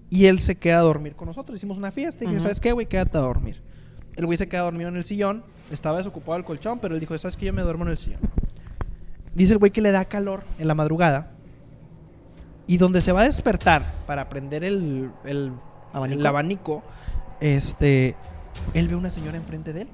[0.10, 1.58] Y él se queda a dormir con nosotros.
[1.58, 2.40] Hicimos una fiesta y dije.
[2.40, 2.88] ¿sabes qué, güey?
[2.88, 3.62] Quédate a dormir.
[4.18, 5.44] El güey se queda dormido en el sillón.
[5.72, 7.46] Estaba desocupado el colchón, pero él dijo, ¿sabes qué?
[7.46, 8.20] Yo me duermo en el sillón.
[9.36, 11.32] Dice el güey que le da calor en la madrugada.
[12.66, 15.54] Y donde se va a despertar para prender el, el
[15.94, 16.20] ¿Abanico?
[16.20, 16.84] el abanico,
[17.40, 18.16] este,
[18.74, 19.88] él ve una señora enfrente de él,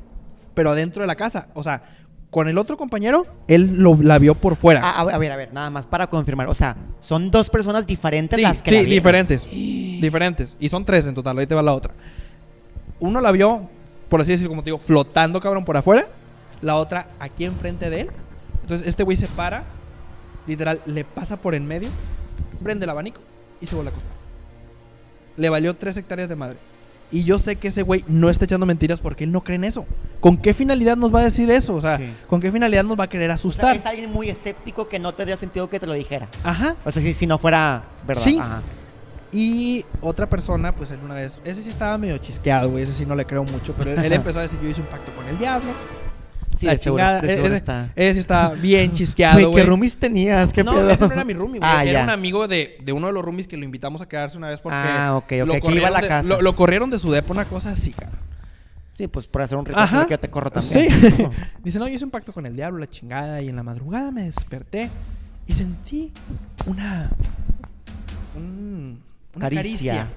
[0.53, 1.49] pero adentro de la casa.
[1.53, 1.83] O sea,
[2.31, 4.81] con el otro compañero, él lo, la vio por fuera.
[4.83, 6.47] Ah, a, a ver, a ver, nada más para confirmar.
[6.47, 8.95] O sea, son dos personas diferentes sí, las que sí, la vieron.
[8.95, 9.45] diferentes.
[9.51, 10.57] diferentes.
[10.59, 11.93] Y son tres en total, ahí te va la otra.
[12.99, 13.69] Uno la vio,
[14.13, 16.05] por así decirlo, como te digo, flotando, cabrón, por afuera.
[16.61, 18.09] La otra aquí enfrente de él.
[18.61, 19.63] Entonces este güey se para,
[20.45, 21.89] literal, le pasa por en medio,
[22.61, 23.19] prende el abanico
[23.59, 24.13] y se vuelve a acostar.
[25.35, 26.59] Le valió tres hectáreas de madre.
[27.11, 29.63] Y yo sé que ese güey no está echando mentiras porque él no cree en
[29.63, 29.87] eso.
[30.19, 31.73] ¿Con qué finalidad nos va a decir eso?
[31.73, 32.13] O sea, Sí.
[32.27, 33.77] ¿con qué finalidad nos va a querer O sea, asustar?
[33.77, 36.29] es alguien muy escéptico que no te dio sentido que te lo dijera.
[36.43, 36.75] Ajá.
[36.85, 38.21] O sea, si, si no fuera verdad.
[38.23, 38.37] Sí.
[38.39, 38.61] Ajá.
[39.33, 43.05] Y otra persona, pues él una vez, ese sí estaba medio chisqueado, güey, ese sí
[43.05, 45.27] no le creo mucho, pero él, él empezó a decir, yo hice un pacto con
[45.27, 45.71] el diablo.
[46.55, 47.21] Sí, la de seguro- chingada.
[47.21, 47.89] de E- seguro ese, está.
[47.95, 49.63] ese sí estaba bien chisqueado, Güey.
[49.63, 50.53] ¿qué roomies tenías?
[50.53, 50.87] ¿Qué no, pedo?
[50.91, 51.71] ese no era mi roomie, güey.
[51.73, 52.03] Ah, era ya.
[52.03, 54.61] un amigo de, de uno de los roomies que lo invitamos a quedarse una vez
[54.61, 56.29] porque Ah, ok, ok, lo, que iba a corrieron la de, casa.
[56.29, 58.11] Lo, lo corrieron de su depo, una cosa así, cara.
[58.93, 60.05] Sí, pues por hacer un ritual Ajá.
[60.05, 60.87] que yo te corro Sí.
[60.87, 61.31] también.
[61.63, 64.11] Dice, no, yo hice un pacto con el diablo, la chingada, y en la madrugada
[64.11, 64.91] me desperté
[65.47, 66.13] y sentí
[66.67, 67.09] una.
[68.35, 69.01] un-
[69.35, 69.93] una Caricia.
[69.93, 70.09] caricia.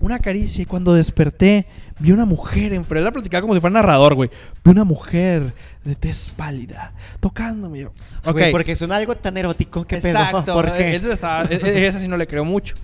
[0.00, 0.62] Una caricia.
[0.62, 1.66] Y cuando desperté,
[1.98, 4.30] vi una mujer en Él la platicaba como si fuera narrador, güey.
[4.64, 5.52] Vi una mujer
[5.84, 7.80] de tez pálida tocándome.
[7.80, 7.92] Yo,
[8.24, 8.32] Ok.
[8.32, 9.84] Güey, porque suena algo tan erótico.
[9.86, 10.54] ¿Qué Exacto.
[10.74, 10.96] qué?
[10.96, 11.10] Eso
[11.50, 12.74] e- e- esa sí no le creo mucho.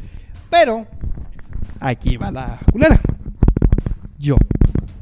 [0.51, 0.87] Pero,
[1.81, 3.01] aquí va la culera.
[4.19, 4.37] Yo,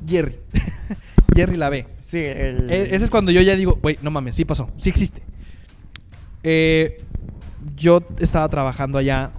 [0.07, 0.39] Jerry.
[1.35, 1.87] Jerry la ve.
[2.03, 2.71] Sí, el...
[2.71, 5.23] E- ese es cuando yo ya digo, güey, no mames, sí pasó, sí existe.
[6.43, 7.03] Eh,
[7.77, 9.33] yo estaba trabajando allá,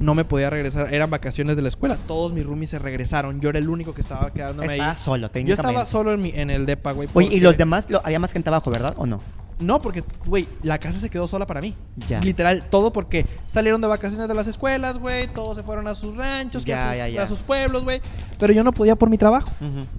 [0.00, 3.50] no me podía regresar, eran vacaciones de la escuela, todos mis roomies se regresaron, yo
[3.50, 4.96] era el único que estaba quedándome Estaba ahí.
[5.00, 7.08] solo, Yo estaba solo en, mi, en el depa, güey.
[7.14, 8.94] Oye, y los demás, lo- había más gente abajo, ¿verdad?
[8.96, 9.20] ¿O no?
[9.60, 11.76] No, porque, güey, la casa se quedó sola para mí.
[12.08, 12.18] Ya.
[12.22, 16.16] Literal, todo porque salieron de vacaciones de las escuelas, güey, todos se fueron a sus
[16.16, 18.00] ranchos, que Ya, a, sus, ya, a sus pueblos, güey.
[18.38, 19.50] Pero yo no podía por mi trabajo.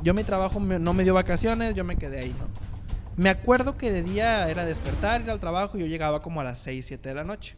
[0.01, 2.47] Yo mi trabajo me- no me dio vacaciones, yo me quedé ahí, ¿no?
[3.17, 6.43] Me acuerdo que de día era despertar, ir al trabajo y yo llegaba como a
[6.43, 7.55] las 6, 7 de la noche.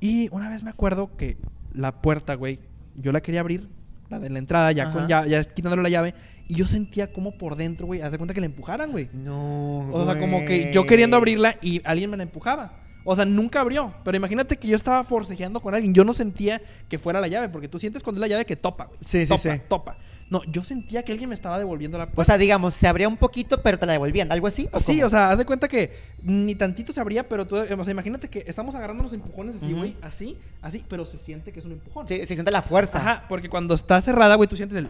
[0.00, 1.36] Y una vez me acuerdo que
[1.72, 2.58] la puerta, güey,
[2.96, 3.68] yo la quería abrir,
[4.08, 6.14] la de la entrada, ya, con, ya, ya quitándole la llave,
[6.48, 9.08] y yo sentía como por dentro, güey, haz de cuenta que la empujaran, güey.
[9.12, 12.72] No, O sea, como que yo queriendo abrirla y alguien me la empujaba.
[13.04, 13.94] O sea, nunca abrió.
[14.04, 15.94] Pero imagínate que yo estaba forcejeando con alguien.
[15.94, 18.56] Yo no sentía que fuera la llave, porque tú sientes cuando es la llave que
[18.56, 18.98] topa, güey.
[19.00, 19.62] Sí, sí, topa, sí.
[19.68, 19.96] Topa.
[20.30, 23.16] No, yo sentía que alguien me estaba devolviendo la O sea, digamos, se abría un
[23.16, 24.30] poquito, pero te la devolvían.
[24.30, 24.68] ¿Algo así?
[24.80, 25.06] Sí, cómo?
[25.06, 28.28] o sea, haz de cuenta que ni tantito se abría, pero tú, o sea, imagínate
[28.28, 31.72] que estamos agarrando los empujones así, güey, así, así, pero se siente que es un
[31.72, 32.06] empujón.
[32.06, 32.98] Sí, se siente la fuerza.
[32.98, 34.88] Ajá, porque cuando está cerrada, güey, tú sientes el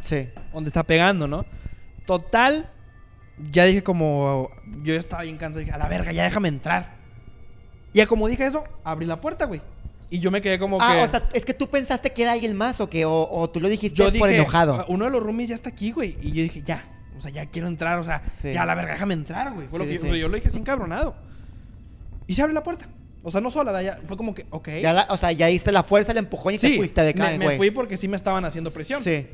[0.00, 0.28] Sí.
[0.52, 1.46] donde está pegando, ¿no?
[2.04, 2.68] Total,
[3.52, 4.48] ya dije como
[4.82, 6.94] yo ya estaba bien cansado, dije, a la verga, ya déjame entrar.
[7.92, 9.60] Y ya como dije eso, abrí la puerta, güey.
[10.10, 12.32] Y yo me quedé como Ah, que o sea, es que tú pensaste que era
[12.32, 14.74] alguien más o que o, o tú lo dijiste yo por dije, enojado.
[14.74, 16.82] "Ah, uno de los roomies ya está aquí, güey, y yo dije, ya,
[17.16, 18.52] o sea, ya quiero entrar, o sea, Sí.
[18.52, 19.68] ya la verga, déjame entrar, güey.
[19.68, 21.14] Fue lo que sí, yo, lo dije así encabronado.
[22.26, 22.88] Y se abre la puerta.
[23.22, 24.00] O sea, no sola, allá.
[24.06, 24.68] Fue como que, ok.
[24.80, 27.22] Ya la- o sea, ya diste la fuerza, el empujón y te fuiste de me,
[27.24, 27.56] acá, me güey.
[27.58, 29.02] fui porque sí me estaban haciendo presión.
[29.04, 29.26] Sí.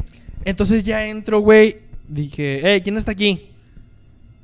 [0.45, 1.79] Entonces ya entro, güey.
[2.09, 3.51] Dije, hey, ¿quién está aquí?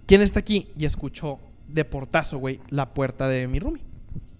[0.06, 0.68] ¿Quién está aquí?
[0.78, 3.82] Y escuchó de portazo, güey, la puerta de mi roomie.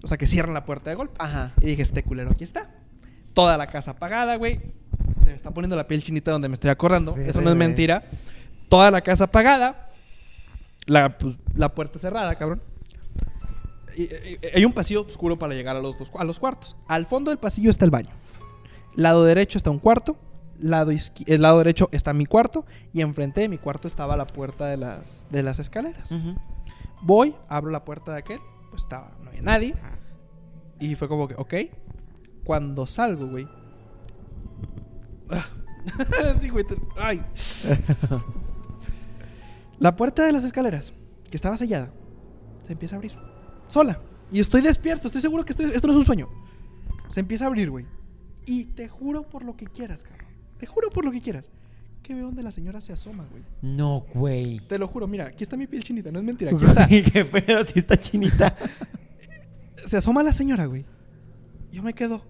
[0.03, 1.15] O sea, que cierran la puerta de golpe.
[1.19, 1.53] Ajá.
[1.61, 2.71] Y dije, este culero aquí está.
[3.35, 4.61] Toda la casa apagada, güey.
[5.23, 7.17] Se me está poniendo la piel chinita donde me estoy acordando.
[7.17, 8.05] Eso no es mentira.
[8.69, 9.91] Toda la casa apagada.
[10.87, 12.61] La, pues, la puerta cerrada, cabrón.
[13.97, 16.77] Y- y- y- hay un pasillo oscuro para llegar a los, dos- a los cuartos.
[16.89, 18.11] Al fondo del pasillo está el baño.
[18.95, 20.17] Lado derecho está un cuarto.
[20.59, 20.91] Lado
[21.27, 22.65] el lado derecho está mi cuarto.
[22.93, 26.13] Y enfrente de mi cuarto estaba la puerta de las, de las escaleras.
[27.03, 28.39] Voy, abro la puerta de aquel,
[28.71, 29.75] pues estaba, había nadie.
[30.81, 31.55] Y fue como que, ok.
[32.45, 33.47] Cuando salgo, güey.
[35.31, 35.47] Ah.
[36.41, 36.65] sí, güey.
[36.65, 37.23] te- Ay.
[39.79, 40.93] la puerta de las escaleras,
[41.31, 41.93] que estaba sellada,
[42.67, 43.13] se empieza a abrir.
[43.69, 44.01] Sola.
[44.31, 46.29] Y estoy despierto, estoy seguro que estoy- esto no es un sueño.
[47.11, 47.85] Se empieza a abrir, güey.
[48.47, 50.27] Y te juro por lo que quieras, cabrón.
[50.59, 51.51] Te juro por lo que quieras.
[52.03, 53.43] Que veo donde la señora se asoma, güey.
[53.61, 54.59] No, güey.
[54.69, 56.87] Te lo juro, mira, aquí está mi piel chinita, no es mentira, aquí está.
[56.89, 58.57] Qué pedo, sí está chinita.
[59.77, 60.85] Se asoma la señora, güey.
[61.73, 62.23] Yo me quedo.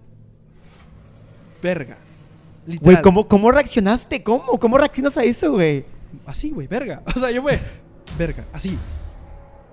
[1.61, 1.97] Verga.
[2.65, 3.01] Güey, Literal.
[3.01, 4.23] ¿cómo, ¿cómo reaccionaste?
[4.23, 4.57] ¿Cómo?
[4.59, 5.85] ¿Cómo reaccionas a eso, güey?
[6.25, 7.03] Así, güey, verga.
[7.15, 7.59] O sea, yo fue.
[8.17, 8.77] Verga, así.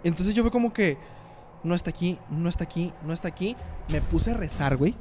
[0.03, 0.97] Entonces yo fue como que.
[1.63, 3.55] No está aquí, no está aquí, no está aquí.
[3.91, 4.95] Me puse a rezar, güey.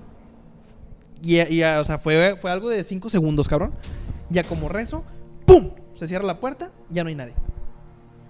[1.21, 3.73] Y, y, o sea, fue, fue algo de 5 segundos, cabrón.
[4.29, 5.03] Ya como rezo,
[5.45, 5.71] ¡pum!
[5.95, 7.33] Se cierra la puerta, ya no hay nadie.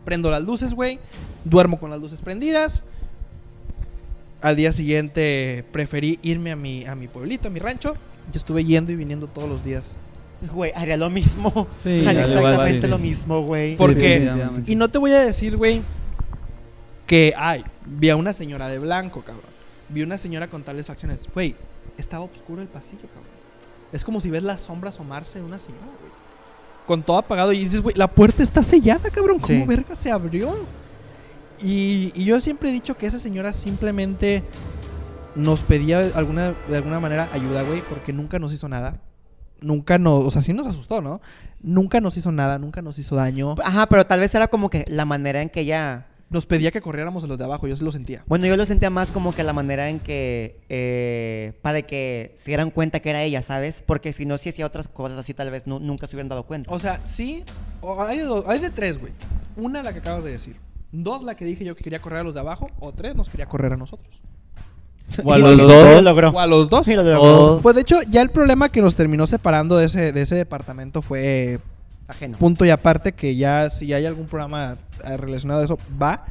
[0.05, 0.99] Prendo las luces, güey.
[1.43, 2.83] Duermo con las luces prendidas.
[4.41, 7.95] Al día siguiente preferí irme a mi, a mi pueblito, a mi rancho.
[8.33, 9.97] Y estuve yendo y viniendo todos los días.
[10.53, 11.67] Güey, haría lo mismo.
[11.83, 13.75] Sí, haría exactamente lo mismo, güey.
[13.75, 14.31] Por- Porque-.
[14.67, 15.81] Y no te voy a decir, güey,
[17.07, 19.49] que, ay, vi a una señora de blanco, cabrón.
[19.89, 21.19] Vi a una señora con tales facciones.
[21.33, 21.55] Güey,
[21.97, 23.39] estaba oscuro el pasillo, cabrón.
[23.91, 26.11] Es como si ves la sombra asomarse de una señora, güey.
[26.85, 29.39] Con todo apagado y dices, güey, la puerta está sellada, cabrón.
[29.39, 29.65] ¿Cómo Sí.
[29.67, 30.55] verga se abrió?
[31.61, 34.43] Y, y yo siempre he dicho que esa señora simplemente
[35.35, 38.99] nos pedía de alguna, de alguna manera ayuda, güey, porque nunca nos hizo nada.
[39.61, 41.21] nunca nos, o sea, sí nos asustó, ¿no?
[41.61, 43.55] Nunca nos hizo nada, nunca nos hizo daño.
[43.63, 46.05] Ajá, pero tal vez era como que la manera en que ella...
[46.29, 48.23] Nos pedía que corriéramos a los de abajo, yo sí lo sentía.
[48.27, 50.61] Bueno, yo lo sentía más como que la manera en que...
[50.69, 53.83] eh, para que se dieran cuenta que era ella, ¿sabes?
[53.85, 56.43] Porque si no, si hacía otras cosas así, tal vez nu- nunca se hubieran dado
[56.43, 56.71] cuenta.
[56.71, 57.43] O sea, sí,
[57.81, 59.11] o hay, hay de tres, güey.
[59.57, 60.55] Una la que acabas de decir.
[60.91, 62.69] Dos la que dije yo que quería correr a los de abajo.
[62.79, 64.19] O tres nos quería correr a nosotros.
[65.23, 65.95] O a los lo- dos.
[65.95, 66.29] lo logró.
[66.29, 66.85] O a los dos.
[66.85, 67.59] Sí, lo logró.
[67.63, 71.01] Pues de hecho, ya el problema que nos terminó separando de ese, de ese departamento
[71.01, 71.59] fue
[72.07, 72.37] Ajeno.
[72.37, 74.77] punto y aparte que ya si hay algún programa
[75.17, 76.25] relacionado a eso, va.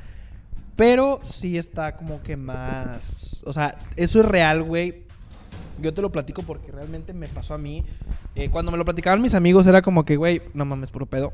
[0.76, 3.42] Pero sí está como que más...
[3.44, 5.02] O sea, eso es real, güey.
[5.82, 7.84] Yo te lo platico porque realmente me pasó a mí.
[8.36, 11.32] Eh, cuando me lo platicaban mis amigos era como que, güey, no mames, puro pedo.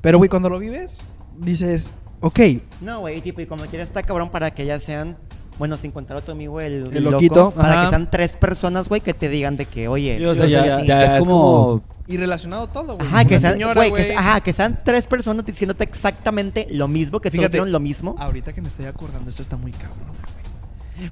[0.00, 1.04] Pero, güey, cuando lo vives,
[1.36, 2.40] dices, ok,
[2.80, 5.16] No, güey, y tipo, y como quiera está cabrón para que ya sean...
[5.58, 9.00] Bueno, sin contar a tu amigo el, El loquito, para que sean tres personas, güey,
[9.00, 10.24] que te digan de que, oye...
[10.26, 11.82] O sea, ya, es como...
[12.06, 13.08] y relacionado todo, güey.
[13.08, 17.20] Ajá, que sean, señora, güey, que, ajá, que sean tres personas diciéndote exactamente lo mismo,
[17.20, 18.14] que Fíjate, lo mismo.
[18.18, 20.48] Ahorita que me estoy acordando, esto está muy cabrón, güey.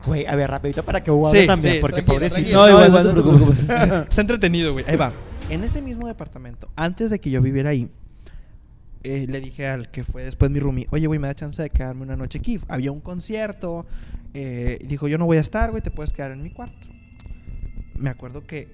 [0.04, 2.52] Güey, a ver, rapidito para que Hugo Sí, también, sí, porque pobrecito.
[2.52, 3.58] No, igual, no te preocupes.
[4.08, 4.84] Está entretenido, güey.
[4.88, 5.12] Ahí va.
[5.48, 7.88] En ese mismo departamento, antes de que yo viviera ahí,
[9.06, 11.70] eh, le dije al que fue después mi roomie, oye, güey, me da chance de
[11.70, 12.58] quedarme una noche aquí.
[12.68, 13.86] Había un concierto.
[14.34, 16.86] eh, dijo, yo no voy a estar, güey, te puedes quedar en mi cuarto.
[17.94, 18.68] Me acuerdo que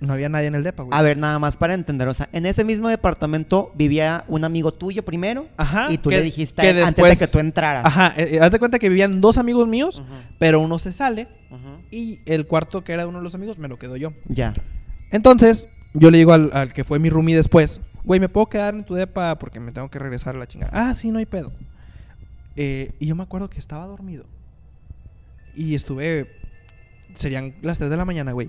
[0.00, 0.98] no había nadie en el depa, güey.
[0.98, 4.74] A ver, nada más para entender, o sea, en ese mismo departamento vivía un amigo
[4.74, 5.86] tuyo primero Ajá.
[5.90, 7.86] y tú que- le dijiste que antes de que tú entraras.
[7.86, 8.12] Ajá.
[8.18, 10.02] eh, eh, haz de cuenta que vivían dos amigos míos,
[10.38, 11.28] pero uno se sale.
[11.90, 14.12] Y el cuarto que era uno de los amigos me lo quedo yo.
[14.28, 14.52] Ya.
[15.12, 18.74] Entonces, yo le digo al, al que fue mi roomie después, güey, ¿me puedo quedar
[18.74, 20.70] en tu depa porque me tengo que regresar a la chingada?
[20.72, 21.52] Ah, sí, no hay pedo.
[22.54, 24.24] Eh, y yo me acuerdo que estaba dormido.
[25.54, 26.30] Y estuve,
[27.16, 28.48] serían las 3 de la mañana, güey.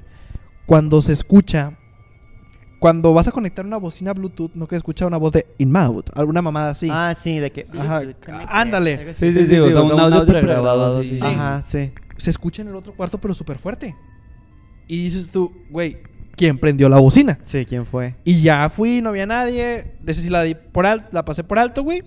[0.68, 1.74] Cuando se escucha,
[2.80, 6.44] cuando vas a conectar una bocina Bluetooth, no que escucha una voz de InMouth, alguna
[6.44, 6.90] mamada así.
[6.92, 7.66] Ah, sí, de que...
[7.74, 8.04] Ajá,
[8.50, 9.14] ándale.
[9.16, 11.20] Sí, sí, sí, o sea, un audio pregrabado así.
[11.22, 11.92] Ajá, sí.
[12.18, 13.96] Se escucha en el otro cuarto, pero súper fuerte.
[14.88, 15.98] Y dices tú, güey,
[16.38, 17.40] ¿quién prendió la bocina?
[17.44, 18.16] Sí, ¿quién fue?
[18.24, 19.96] Y ya fui, no había nadie.
[20.02, 22.04] De sí la di por alto, la pasé por alto, güey.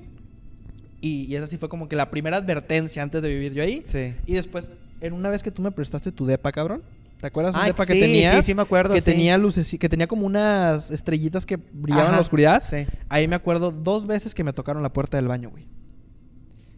[1.02, 3.82] Y, y esa sí fue como que la primera advertencia antes de vivir yo ahí.
[3.84, 4.14] Sí.
[4.26, 4.70] Y después,
[5.00, 6.82] en una vez que tú me prestaste tu depa, cabrón.
[7.20, 8.36] ¿Te acuerdas un Ay, depa que sí, tenías?
[8.36, 9.10] sí, sí me acuerdo, Que sí.
[9.10, 12.62] tenía luces, que tenía como unas estrellitas que brillaban en la oscuridad.
[12.68, 12.86] Sí.
[13.10, 15.66] Ahí me acuerdo dos veces que me tocaron la puerta del baño, güey.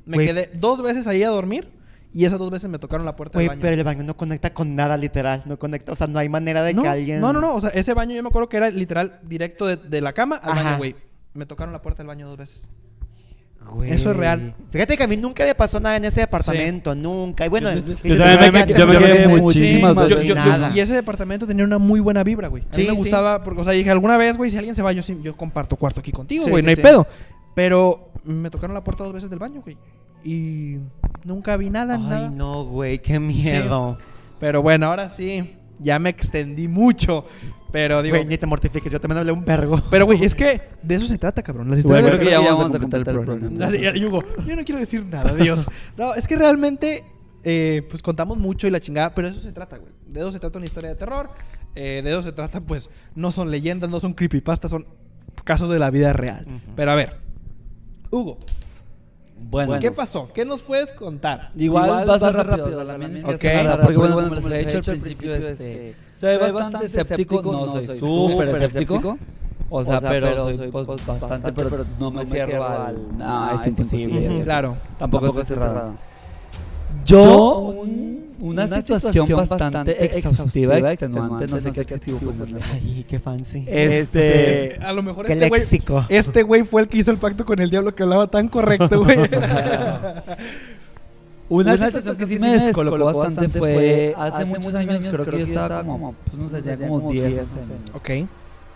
[0.04, 0.26] Me Güey.
[0.26, 1.68] quedé dos veces ahí a dormir
[2.12, 3.60] y esas dos veces me tocaron la puerta del baño.
[3.60, 5.42] pero el baño no conecta con nada, literal.
[5.46, 7.20] No conecta, o sea, no hay manera de no, que alguien...
[7.20, 7.54] no, no, no.
[7.54, 10.36] O sea, ese baño yo me acuerdo que era literal directo de, de la cama
[10.36, 10.62] al Ajá.
[10.62, 10.94] baño, güey.
[11.34, 12.68] Me tocaron la puerta del baño dos veces.
[13.64, 13.92] Güey.
[13.92, 14.54] Eso es real.
[14.70, 17.46] Fíjate que a mí nunca me pasó nada en ese departamento, nunca.
[17.46, 17.82] Y bueno, Yo-
[18.18, 20.10] también me- yo me quedé muchísimas veces.
[20.10, 20.70] yo- yo- yo- nada.
[20.74, 22.64] y ese departamento tenía una muy buena vibra, güey.
[22.64, 22.96] A mí Sí, me sí.
[22.96, 25.36] gustaba, porque, o sea, dije, alguna vez, güey, si alguien se va, yo, sí- yo
[25.36, 26.82] comparto cuarto aquí contigo, Sí, güey, sí, no hay sí.
[26.82, 27.06] pedo.
[27.54, 29.76] Pero me tocaron la puerta dos veces del baño, güey.
[30.24, 30.78] Y
[31.24, 32.28] nunca vi nada, nada.
[32.28, 33.98] Ay, no, güey, qué miedo.
[34.40, 37.24] Pero bueno, ahora sí, ya me extendí mucho.
[37.70, 39.80] Pero digo, Güey, ni te mortifiques, yo también hablé un vergo.
[39.90, 41.70] pero güey, es que de eso se trata, cabrón.
[41.70, 43.96] Las Bueno, historias creo de que ya terror- vamos a contar el programa.
[43.96, 45.66] Y Hugo, yo no quiero decir nada, Dios.
[45.96, 47.02] No, es que realmente,
[47.44, 49.90] eh, pues contamos mucho y la chingada, pero de eso se trata, güey.
[50.06, 51.30] De eso se trata una historia de terror.
[51.74, 54.84] eh, de eso se trata, pues, no son leyendas, no son creepypastas, son
[55.42, 56.46] casos de la vida real.
[56.76, 57.16] Pero a ver,
[58.10, 58.36] Hugo,
[59.50, 60.28] Bueno, ¿qué pasó?
[60.32, 61.50] ¿Qué nos puedes contar?
[61.56, 63.42] Igual, va a ser rápido, o sea, la mía Ok.
[63.44, 67.86] rara, porque bueno, como les había dicho al principio, este, soy bastante escéptico, no soy
[67.98, 69.18] súper escéptico,
[69.68, 74.40] o sea, pero soy pues, bastante, pero no me cierro al, no, es imposible.
[74.44, 74.76] Claro.
[74.98, 75.94] tampoco estoy cerrado.
[77.04, 82.58] Yo, un- una, situación, bastante exhaustiva, extenuante, no sé qué adjetivo ponerle.
[82.72, 83.64] Ay, qué fancy.
[83.68, 86.04] Este, A lo mejor Qué este güey, léxico.
[86.08, 89.04] este güey fue el que hizo el pacto con el diablo que hablaba tan correcto,
[89.04, 89.16] güey.
[91.48, 95.84] Una situación que sí me descolocó bastante fue hace muchos años, creo que yo estaba
[95.84, 97.46] como, pues no sé, ya como 10 11 años.
[97.94, 98.10] ok.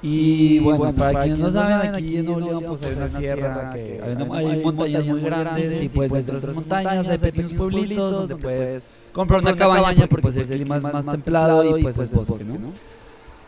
[0.02, 4.00] Y bueno, para quienes no saben, aquí en Nuevo León pues hay una sierra que
[4.00, 8.36] hay, hay montañas muy grandes y pues dentro de esas montañas hay pequeños pueblitos donde
[8.36, 8.84] puedes
[9.16, 12.54] comprar una cabaña porque pues el clima es más templado y pues es bosque, ¿no?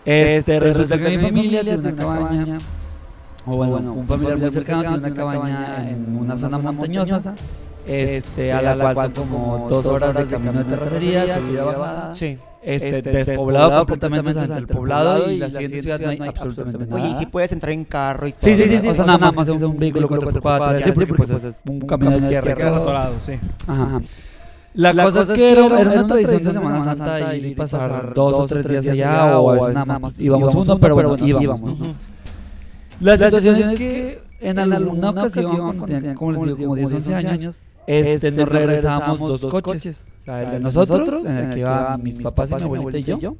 [0.04, 2.58] Este, resulta que mi familia tiene una cabaña,
[3.44, 7.34] o bueno, un familiar muy cercano tiene una cabaña en una zona montañosa,
[7.86, 12.14] este, a la cual son como dos horas de camino de terracería, subida bajada.
[12.14, 12.38] Sí.
[12.60, 16.78] Este, despoblado completamente, o sea, entre el poblado y la siguiente ciudad no hay absolutamente
[16.78, 16.94] nada.
[16.94, 18.42] Oye, y si puedes entrar en carro y todo.
[18.42, 18.90] Sí, sí, sí, ¿verdad?
[18.90, 22.28] o sea, nada más es un vehículo 4x4, así, porque pues es un camino de
[22.28, 22.76] tierra.
[22.76, 23.38] Atorado, sí.
[23.66, 24.00] Ajá.
[24.78, 28.46] La, cosa, es que era, una tradición de Semana Santa ir y pasar dos o
[28.46, 31.60] tres días allá, o a veces nada más íbamos uno, pero bueno, íbamos.
[33.00, 35.78] La situación es que en alguna ocasión,
[36.14, 37.56] como les digo, como 10, 11 años,
[37.88, 40.00] este, este, nos regresamos dos coches.
[40.18, 43.20] O sea, el de nosotros, en el que iban mis papás y mi abuelita y
[43.20, 43.34] yo.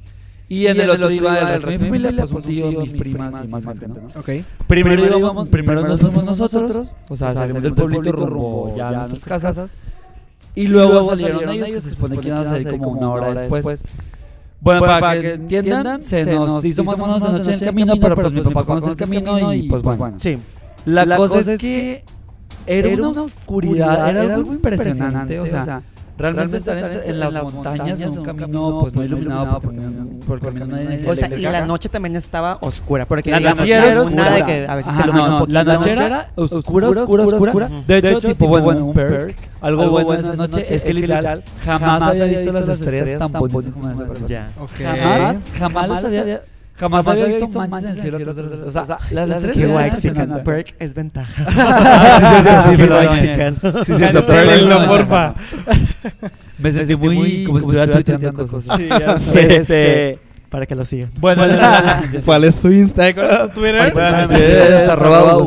[0.49, 3.35] Y en el otro iba el resto de mi familia, pues un tío, mis primas
[3.45, 4.19] y más gente, ¿no?
[4.19, 4.29] Ok.
[4.67, 9.23] Primero íbamos, primero nos fuimos nosotros, o sea, salimos del pueblito rumbo ya a nuestras
[9.23, 9.71] casas.
[10.55, 13.83] Y luego salieron ellos, que se supone que iban a salir como una hora después.
[14.61, 17.93] Bueno, para, que entiendan, se nos hizo más o menos de noche en el camino,
[17.99, 20.15] pero pues mi papá conoce el camino y pues bueno.
[20.19, 20.37] Sí.
[20.85, 22.03] La, cosa, es que
[22.65, 25.83] era una oscuridad, era algo impresionante, o sea
[26.19, 31.09] Realmente, estar en, las, montañas, en un camino pues, pues no iluminado por, el camino
[31.09, 34.31] O sea, y la noche también estaba oscura, porque la noche era oscura.
[34.31, 35.53] de que a veces Ajá, no, un poquito.
[35.53, 37.69] La noche era oscura, oscura, oscura.
[37.87, 42.03] De hecho, tipo, bueno, un perk, algo bueno de esa noche es que literal jamás
[42.03, 44.49] había visto las estrellas tan bonitas como esa Ya.
[44.77, 46.41] Jamás, jamás las había
[46.79, 48.17] Jamás había visto manchas en el cielo.
[48.65, 49.57] O sea, las estrellas.
[49.57, 50.43] Qué waxican.
[50.43, 51.45] Perk es ventaja.
[52.75, 53.55] Qué waxican.
[53.85, 54.03] Sí, sí,
[54.69, 55.35] no, porfa.
[56.57, 58.77] Me sentí muy como si estuviera tuiteando cosas.
[58.77, 59.55] Sí, ya sé.
[59.57, 60.19] Este
[60.49, 61.11] para que lo sigan.
[61.19, 61.43] Bueno,
[62.25, 63.49] ¿cuál es tu Instagram?
[63.53, 63.93] Twitter.
[63.95, 65.37] Es arroba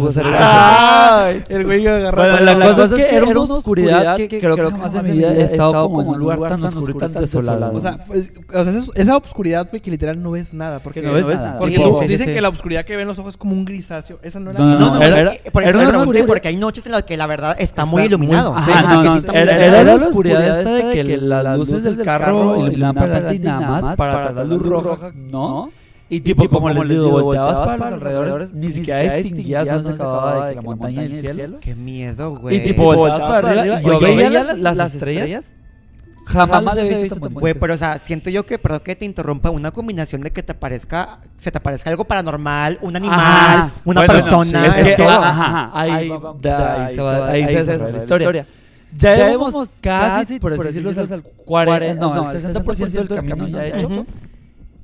[1.49, 2.23] El güey agarró.
[2.23, 5.33] Bueno, la cosa es que era una oscuridad que creo que jamás en mi vida
[5.33, 7.73] he estado como en un lugar tan oscuro y tan desolado.
[7.73, 10.79] O sea, pues, o sea esa oscuridad, güey, que literal no ves nada.
[10.81, 11.59] Porque no ves nada.
[11.59, 11.79] Porque
[12.09, 14.19] dicen que la oscuridad que ven los ojos es como un grisáceo.
[14.23, 15.03] Esa no era No, no, no.
[15.03, 18.55] Era una oscuridad porque hay noches en las que la verdad está muy iluminado.
[19.35, 24.33] Era la oscuridad esta de que las luces del carro iluminaban para nada más para
[24.33, 25.71] dar luz roja no.
[26.09, 30.47] Y tipo, como, les digo, volteabas para los alrededores, ni siquiera extinguías, no se acababa
[30.47, 31.59] de que la montaña y el cielo.
[31.61, 32.57] Qué miedo, güey.
[32.57, 35.45] Y tipo, volteabas para arriba y yo veía las estrellas.
[36.25, 39.51] Jamás, Jamás había visto Güey, pero o sea, siento yo que, perdón que te interrumpa,
[39.51, 44.67] una combinación de que te parezca, se te parezca algo paranormal, un animal, una persona,
[44.67, 48.47] es que, ajá, ahí, ahí, se va, ahí se desarrolla la historia.
[48.95, 54.07] Ya, ya hemos casi, por decirlo, el 40, no, el 60% del camino ya hecho.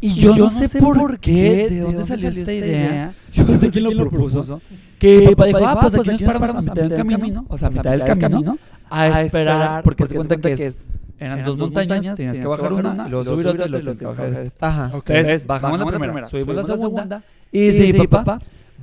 [0.01, 3.12] Y yo, no, sé por qué, de dónde salió esta idea.
[3.32, 4.61] Yo no sé quién lo propuso.
[4.99, 7.70] Que papá dijo, ah, pues aquí nos paramos a mitad del camino, o sea, a
[7.70, 8.59] mitad del camino,
[8.90, 10.72] a esperar, porque se cuenta que
[11.20, 14.07] eran dos montañas, tenías que bajar una, y luego subir otra y luego tienes que
[14.07, 14.68] bajar esta.
[14.68, 14.90] Ajá.
[14.94, 18.40] Entonces, bajamos la primera, subimos la segunda, y sí, papá,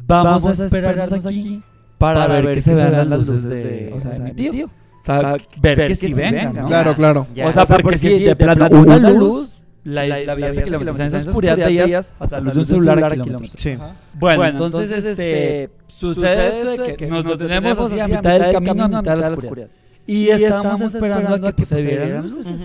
[0.08, 1.62] vamos a esperarnos aquí
[1.98, 4.66] para ver que se vean las luces de, o sea, de mi tío.
[4.66, 7.28] O sea, ver que sí vengan, Claro, claro.
[7.46, 9.55] O sea, porque si de plano una luz
[9.86, 11.00] la, la, la vida se kilómetros.
[11.00, 13.54] En esa oscuridad veías hasta la luz de un celular a kilómetros.
[13.56, 13.78] Sí.
[14.16, 18.84] Bueno, entonces, este, este sucede esto de que nos detenemos así a mitad del camino,
[18.84, 19.70] a mitad de la oscuridad.
[20.06, 22.58] Y estamos esperando a que se vieran luces.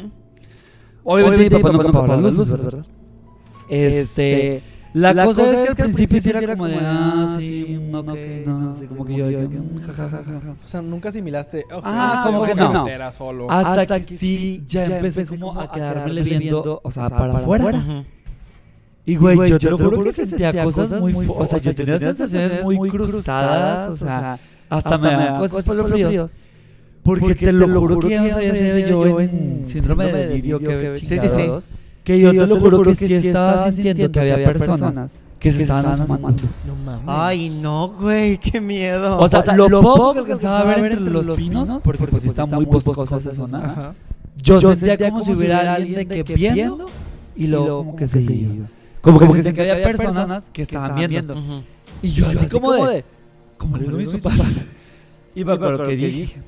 [1.04, 2.84] Obviamente mi papá no las luces, ¿verdad?
[3.68, 4.62] Este...
[4.92, 8.02] La, la cosa, cosa, es que al principio sí era como de, ah, sí, no,
[8.02, 8.14] no,
[8.44, 9.48] no, así como que yo, yo,
[10.64, 13.12] O sea, nunca asimilaste, okay, ah, como que no.
[13.12, 13.50] Solo.
[13.50, 18.04] Hasta, Hasta que sí, ya, ya empecé como a quedarme viendo, o sea, para, afuera.
[19.06, 22.62] Y güey, yo, te lo juro que sentía cosas muy, o sea, yo tenía sensaciones
[22.64, 24.38] muy cruzadas, o sea,
[24.68, 26.32] hasta me daban cosas por los fríos.
[27.04, 30.96] Porque te lo juro que ya no sabía si yo en síndrome de delirio, que
[30.96, 31.50] sí, sí, sí.
[32.04, 35.86] Que yo, te lo juro que, sí estaba sintiendo que había personas que se estaban
[35.86, 36.42] asomando.
[36.66, 37.04] No mames.
[37.06, 39.18] Ay, no, güey, qué miedo.
[39.18, 42.64] O sea, lo poco que alcanzaba a ver entre los pinos, porque pues está muy
[42.66, 43.94] boscosa esa zona,
[44.36, 46.86] yo sentía como si hubiera alguien de que viendo
[47.36, 48.66] y luego como que se iba.
[49.00, 51.34] Como que sentía que había personas que estaban viendo.
[52.02, 53.04] Y yo así como de...
[53.56, 54.40] Como le digo a mis papás.
[55.34, 56.42] Y me acuerdo que dije...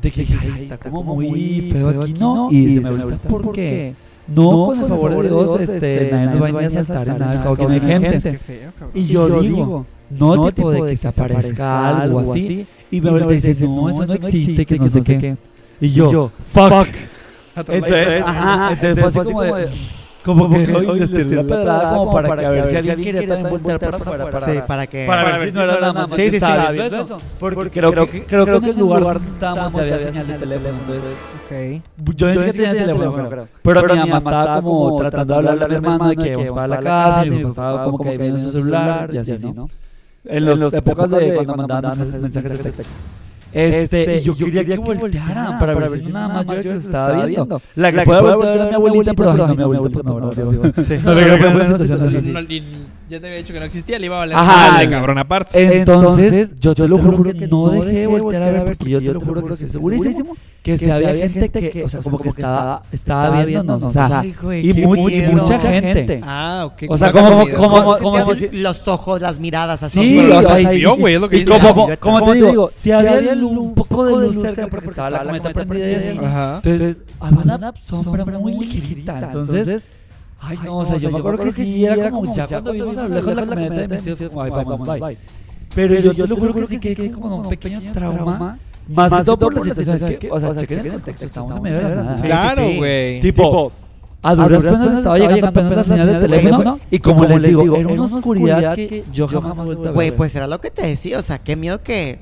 [0.00, 2.48] De que está como muy feo aquí, ¿no?
[2.52, 3.94] Y se me pregunta por qué.
[4.28, 7.18] No, con el favor de Dios, este, este, nadie nos va a a saltar en
[7.18, 8.40] nada, hay gente.
[8.94, 12.66] Y yo digo, no tipo de que se aparezca algo así.
[12.90, 15.36] Y me dice, no, eso no existe, que no sé qué.
[15.80, 16.88] Y yo, fuck.
[17.56, 19.68] Entonces, ajá, entonces fue así como de...
[20.24, 23.28] Como que hoy les tiré la pedrada como para que a ver si alguien quería
[23.28, 24.30] también voltear para afuera.
[24.30, 25.06] Para, sí, para que...
[25.06, 26.46] Para ver si no era nada más sí, sí, sí,
[26.82, 27.16] eso.
[27.38, 30.78] Porque creo que, creo que en el lugar donde estábamos ya había señal de teléfono,
[30.80, 31.14] entonces...
[31.46, 32.14] Ok.
[32.16, 33.30] Yo es que tenía teléfono,
[33.62, 36.68] pero mi mamá estaba como tratando de hablarle a mi hermano de que íbamos para
[36.68, 39.68] la casa y mi papá estaba como que viendo su celular y así, ¿no?
[40.24, 42.84] En las épocas de cuando mandaban mensajes de texto.
[43.52, 47.60] Este, yo, quería, que voltearan para, ver si nada más yo que estaba viendo.
[47.76, 50.32] La que puede voltear a mi abuelita, pero no, mi abuelita, pues no, no,
[50.82, 50.98] Sí.
[51.04, 52.46] No, no, situación
[53.08, 55.78] Ya te había dicho que no existía, le iba a valer Ajá, de cabrón aparte.
[55.78, 59.12] Entonces, yo te lo juro que no dejé de voltear a ver, porque yo te
[59.12, 62.82] lo juro que estoy segurísimo que si había gente que, o sea, como que estaba,
[62.92, 66.20] estaba viéndonos, o sea, y, mucha gente.
[66.22, 66.82] Ah, ok.
[66.88, 70.00] O sea, como, como, como, si, los ojos, las miradas, así.
[70.00, 71.58] Sí, o sea, y vio, güey, es lo que dice.
[71.58, 75.52] Como, como te digo, si había un poco de luz cerca porque estaba la cometa
[75.52, 76.08] prendida y así.
[76.08, 79.84] Entonces, había una sombra muy ligerita, entonces...
[80.40, 83.02] Ay, no, o sea, yo me acuerdo que sí, era como ya cuando vimos a
[83.02, 85.18] lo lejos la camioneta y me decía, ay, vamos, bye.
[85.74, 88.58] Pero yo te lo juro que sí que como un pequeño trauma
[88.88, 91.78] más, que todo por las situaciones que, o sea, chequen el contexto, estamos en medio
[91.78, 92.22] de la nada.
[92.22, 93.20] Claro, güey.
[93.20, 93.72] Tipo,
[94.22, 97.88] a duras penas estaba llegando apenas la señal de teléfono y como les digo, era
[97.88, 99.94] una oscuridad que yo jamás he vuelto a ver.
[99.94, 102.18] Güey, pues era lo que te decía, o sea, qué miedo que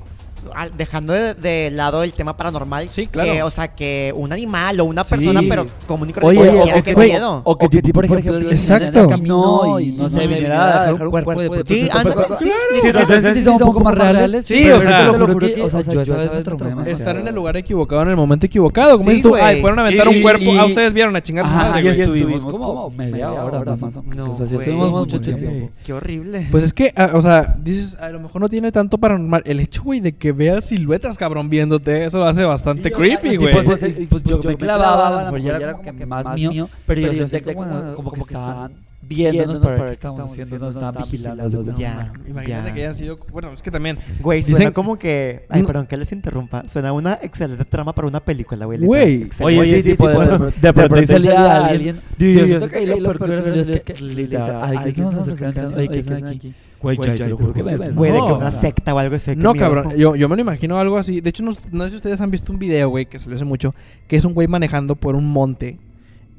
[0.77, 3.45] dejando de, lado el tema paranormal, sí, claro.
[3.45, 7.41] o sea, que un animal o una persona, pero común y Oye, o, que, miedo.
[7.43, 9.07] O que tipo, por ejemplo, exacto.
[9.07, 13.33] camino y no sé, viniera a dejar un cuerpo de Sí, anda, sí, sí, entonces
[13.33, 14.45] sí son un poco más reales.
[14.45, 18.01] Sí, o sea, o sea, yo esa vez me traumé Estar en el lugar equivocado
[18.03, 20.93] en el momento equivocado, como dices tú, ay, fueron a aventar un cuerpo, ah, ustedes
[20.93, 24.29] vieron a chingar su madre, Y estuvimos como media hora más o menos.
[24.29, 25.71] O sea, sí estuvimos mucho tiempo.
[25.83, 26.47] Qué horrible.
[26.51, 29.43] Pues es que, ah, o sea, dices, a lo mejor no tiene tanto paranormal.
[29.45, 32.05] El hecho, güey, de que veas siluetas cabrón, viéndote.
[32.05, 33.53] Eso lo hace bastante creepy, güey.
[33.53, 33.67] Pues,
[34.09, 37.93] pues, yo me clavaba, a ya era como que más mío, pero yo sentía como,
[37.93, 41.63] como que estaban viéndonos para ver qué estábamos haciendo, nos estaban vigilando.
[41.77, 43.17] Ya, imagínate que hayan sido.
[43.31, 43.97] Bueno, es que también.
[44.19, 45.45] Güey, suena como que.
[45.49, 46.63] Ay, perdón que les interrumpa.
[46.67, 48.79] Suena una excelente trama para una película, güey.
[48.79, 51.99] Güey, oye, sí, tipo, de, de pronto salía alguien.
[52.17, 56.53] Yo siento que ahí lo peor es que literal, alguien se nos que aquí.
[56.81, 57.61] Güey, creo que
[57.91, 59.35] Güey, de que una secta o algo así.
[59.35, 59.95] No, cabrón.
[59.97, 61.21] Yo, yo me lo imagino algo así.
[61.21, 63.45] De hecho, no, no sé si ustedes han visto un video, güey, que salió hace
[63.45, 63.73] mucho,
[64.07, 65.77] que es un güey manejando por un monte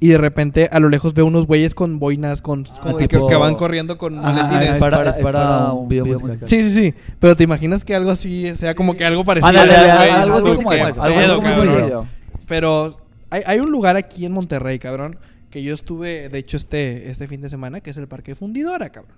[0.00, 3.56] y de repente a lo lejos veo unos güeyes con boinas, con, ah, que, van
[3.56, 4.74] corriendo con maletines.
[4.74, 6.38] Es para, es para un video musical.
[6.44, 6.94] Sí, sí, sí.
[7.18, 9.60] Pero te imaginas que algo así sea como que algo parecido.
[9.60, 11.02] algo así como eso.
[11.02, 12.06] Algo como
[12.46, 12.96] Pero
[13.30, 15.18] hay, hay un lugar aquí en Monterrey, cabrón,
[15.50, 18.90] que yo estuve, de hecho, este, este fin de semana, que es el Parque Fundidora,
[18.90, 19.16] cabrón.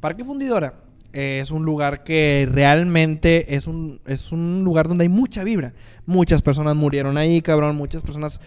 [0.00, 0.74] Parque Fundidora
[1.12, 5.72] es un lugar que realmente es un, es un lugar donde hay mucha vibra.
[6.06, 7.76] Muchas personas murieron ahí, cabrón.
[7.76, 8.40] Muchas personas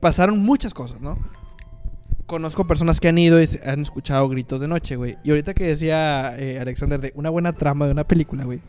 [0.00, 1.18] pasaron muchas cosas, ¿no?
[2.26, 5.18] Conozco personas que han ido y han escuchado gritos de noche, güey.
[5.22, 8.60] Y ahorita que decía eh, Alexander de una buena trama de una película, güey.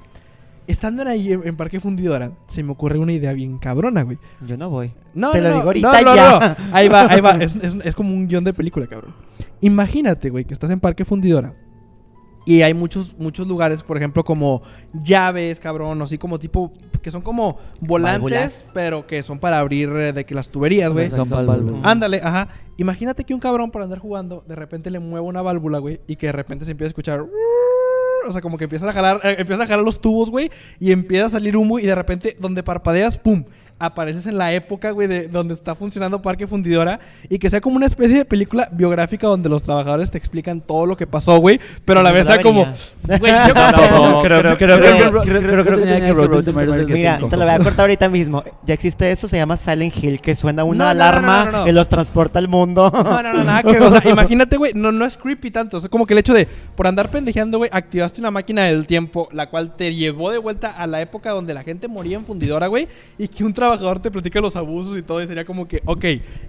[0.66, 4.18] Estando ahí en, Parque Fundidora, se me ocurre una idea bien cabrona, güey.
[4.45, 4.93] Yo no voy.
[5.14, 6.57] No, Te lo digo ahorita ya.
[6.72, 7.36] Ahí va, ahí va.
[7.43, 9.14] Es, es como un guion de película, cabrón.
[9.59, 11.53] Imagínate, güey, que estás en Parque Fundidora
[12.46, 14.62] y hay muchos, muchos lugares, por ejemplo, como
[14.94, 16.72] llaves, cabrón, así como tipo,
[17.02, 21.10] que son como volantes, pero que son para abrir eh, de que las tuberías, güey.
[21.84, 22.50] Ándale, ajá.
[22.78, 26.16] Imagínate que un cabrón por andar jugando, de repente le mueve una válvula, güey, y
[26.16, 27.26] que de repente se empieza a escuchar...
[28.26, 30.94] O sea, como que empiezan a jalar, eh, empiezan a jalar los tubos, güey, y
[30.94, 33.44] empieza a salir humo y de repente donde parpadeas, ¡pum!
[33.86, 37.76] Apareces en la época, güey, de donde está funcionando Parque Fundidora y que sea como
[37.76, 41.60] una especie de película biográfica donde los trabajadores te explican todo lo que pasó, güey,
[41.84, 42.64] pero a la vez sea como,
[43.20, 44.68] güey, yo creo que
[46.94, 48.44] Mira, te lo voy a cortar ahorita mismo.
[48.66, 52.48] Ya existe eso, se llama Silent Hill, que suena una alarma y los transporta al
[52.48, 52.92] mundo.
[52.94, 55.90] No, no, no, nada que, o sea, imagínate, güey, no, no es creepy tanto, es
[55.90, 59.50] como que el hecho de por andar pendejeando, güey, activaste una máquina del tiempo, la
[59.50, 62.88] cual te llevó de vuelta a la época donde la gente moría en fundidora, güey,
[63.18, 66.05] y que un trabajador te platica los abusos y todo, y sería como que, ok,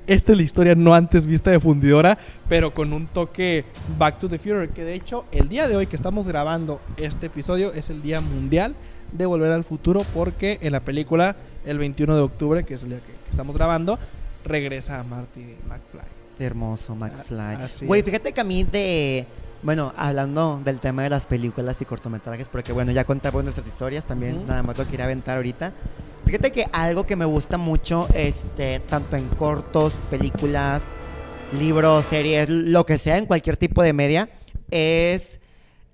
[0.07, 2.19] esta es la historia no antes vista de fundidora,
[2.49, 3.65] pero con un toque
[3.99, 7.27] Back to the Future, que de hecho el día de hoy que estamos grabando este
[7.27, 8.75] episodio es el día mundial
[9.13, 12.91] de Volver al Futuro, porque en la película, el 21 de octubre, que es el
[12.91, 13.99] día que, estamos grabando,
[14.45, 16.09] regresa a Marty McFly.
[16.39, 17.87] Hermoso McFly.
[17.87, 19.27] Güey, fíjate que a mí de...
[19.65, 24.05] Bueno, hablando del tema de las películas y cortometrajes, porque bueno, ya contamos nuestras historias
[24.05, 25.73] también, nada más lo quería aventar ahorita.
[26.27, 30.83] Fíjate que algo que me gusta mucho, este, tanto en cortos, películas,
[31.59, 34.29] libros, series, lo que sea, en cualquier tipo de media,
[34.71, 35.41] es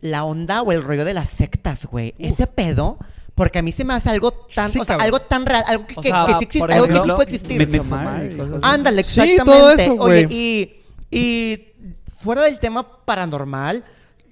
[0.00, 2.14] la onda o el rollo de las sectas, güey.
[2.18, 2.98] Ese pedo.
[3.36, 5.94] Porque a mí se me hace algo tan, o sea, algo tan real, algo que,
[5.94, 6.10] sí
[6.42, 7.80] existe, algo que sí puede existir.
[8.60, 9.90] Ándale, exactamente.
[9.98, 10.72] Oye, y,
[11.10, 11.69] y
[12.20, 13.84] fuera del tema paranormal,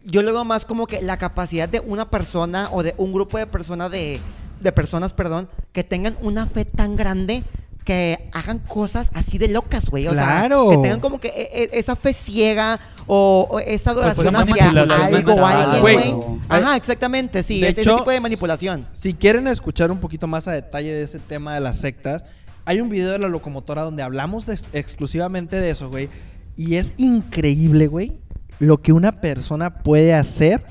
[0.04, 3.38] yo lo veo más como que la capacidad de una persona o de un grupo
[3.38, 4.20] de personas de
[4.60, 7.44] de personas, perdón, que tengan una fe tan grande
[7.84, 10.06] que hagan cosas así de locas, güey.
[10.08, 10.68] O claro.
[10.68, 14.68] sea, que tengan como que e, e, esa fe ciega o, esa pues adoración hacia
[14.68, 16.14] algo o alguien, güey.
[16.48, 18.86] Ajá, exactamente, sí, ese tipo de manipulación.
[18.92, 22.24] Si quieren escuchar un poquito más a detalle de ese tema de las sectas,
[22.66, 26.10] hay un video de la locomotora donde hablamos exclusivamente de eso, güey.
[26.58, 28.18] Y es increíble, güey,
[28.58, 30.62] lo que una persona puede hacer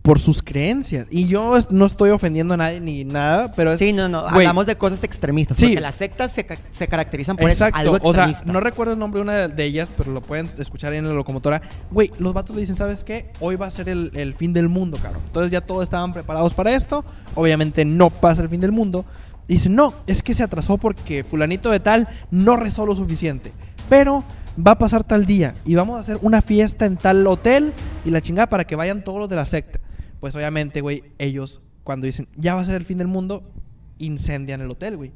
[0.00, 1.06] por sus creencias.
[1.10, 3.78] Y yo no estoy ofendiendo a nadie ni nada, pero es...
[3.78, 5.58] Sí, no, no, hablamos de cosas extremistas.
[5.58, 5.66] Sí.
[5.66, 8.52] Porque las sectas se, ca- se caracterizan por eso, algo o sea, extremista.
[8.52, 11.06] no recuerdo el nombre de una de- de ellas, pero lo pueden escuchar ahí en
[11.06, 11.62] la locomotora.
[11.92, 13.30] Güey, los vatos le dicen, ¿sabes qué?
[13.38, 15.22] Hoy va a ser el, el fin del mundo, cabrón.
[15.26, 17.04] Entonces ya todos estaban preparados para esto.
[17.36, 19.04] Obviamente no pasa el fin del mundo.
[19.46, 23.52] Y dicen, no, es que se atrasó porque fulanito de tal no rezó lo suficiente.
[23.88, 24.24] Pero
[24.58, 27.72] va a pasar tal día y vamos a hacer una fiesta en tal hotel
[28.04, 29.80] y la chingada para que vayan todos los de la secta.
[30.20, 33.42] Pues obviamente, güey, ellos cuando dicen, ya va a ser el fin del mundo,
[33.98, 35.12] incendian el hotel, güey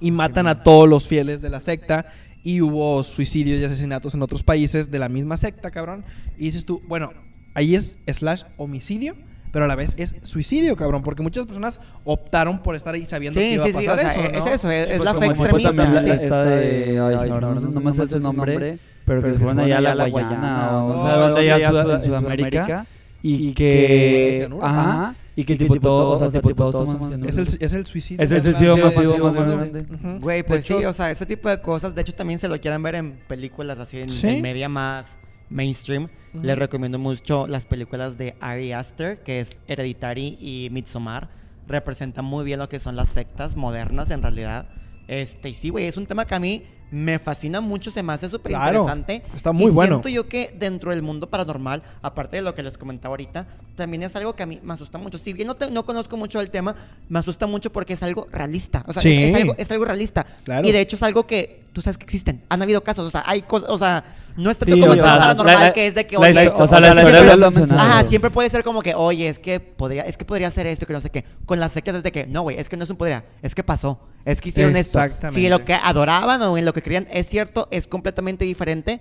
[0.00, 2.06] y matan a todos los fieles de la secta.
[2.42, 6.04] Y hubo suicidios y asesinatos en otros países de la misma secta, cabrón.
[6.36, 7.12] Y dices tú, bueno,
[7.54, 9.16] ahí es slash homicidio,
[9.54, 11.02] pero a la vez es suicidio, cabrón.
[11.04, 13.94] Porque muchas personas optaron por estar ahí sabiendo que Sí, iba sí, a sí, pasar
[13.94, 14.46] o sea, eso, es ¿no?
[14.52, 15.72] eso, es, es Pues la fe extremista.
[15.72, 16.10] la- sí.
[16.10, 19.78] esta de, ay, no, no, no me sé su nombre, pero que se fueron allá
[19.78, 22.86] a la Guayana, o no sí, allá en Sudamérica,
[23.22, 27.24] y que, ajá, y que tipo todos, o sea, tipo todos toman.
[27.24, 28.22] Es el, es el suicidio.
[28.24, 28.96] Es el más suicidio grande.
[28.96, 29.86] masivo más grande.
[30.20, 32.48] Güey, De pues sí, hecho, o sea, ese tipo de cosas, de hecho también se
[32.48, 34.26] lo quieran ver en películas así en, Sí.
[34.28, 35.16] en media más
[35.50, 36.08] mainstream.
[36.34, 36.42] Ujú.
[36.44, 41.28] Les recomiendo mucho las películas de Ari Aster, que es Hereditary y Midsommar.
[41.66, 44.66] Representan muy bien lo que son las sectas modernas en realidad.
[45.08, 48.12] Este, y sí, güey, es un tema que a mí me fascina mucho, se me
[48.12, 49.22] hace súper Claro, interesante.
[49.34, 49.96] está muy y bueno.
[49.96, 54.02] Siento yo que dentro del mundo paranormal, aparte de lo que les comentaba ahorita, también
[54.04, 55.18] es algo que a mí me asusta mucho.
[55.18, 56.76] Si bien no, te- no conozco mucho el tema,
[57.08, 58.84] me asusta mucho porque es algo realista.
[58.86, 59.24] O sea, Sí.
[59.24, 60.24] es, es algo, es algo realista.
[60.44, 60.68] Claro.
[60.68, 62.42] Y de hecho es algo que tú sabes que existen.
[62.48, 64.04] Han habido casos, o sea, hay cosas, o sea,
[64.36, 66.20] no es tanto Sí, como o sea, la- paranormal la- que es de que, la
[66.20, 67.80] oye, o sea, siempre- la historia siempre- lo mencionado.
[67.90, 70.86] Ajá, siempre puede ser como que, oye, es que podría, es que podría ser esto,
[70.86, 71.24] que no sé qué.
[71.46, 73.54] Con las sectas es de que, no, güey, es que no es un podría, es
[73.54, 74.98] que pasó, es que hicieron esto.
[75.32, 79.00] Si lo que adoraban o en lo que creían es cierto, es completamente diferente.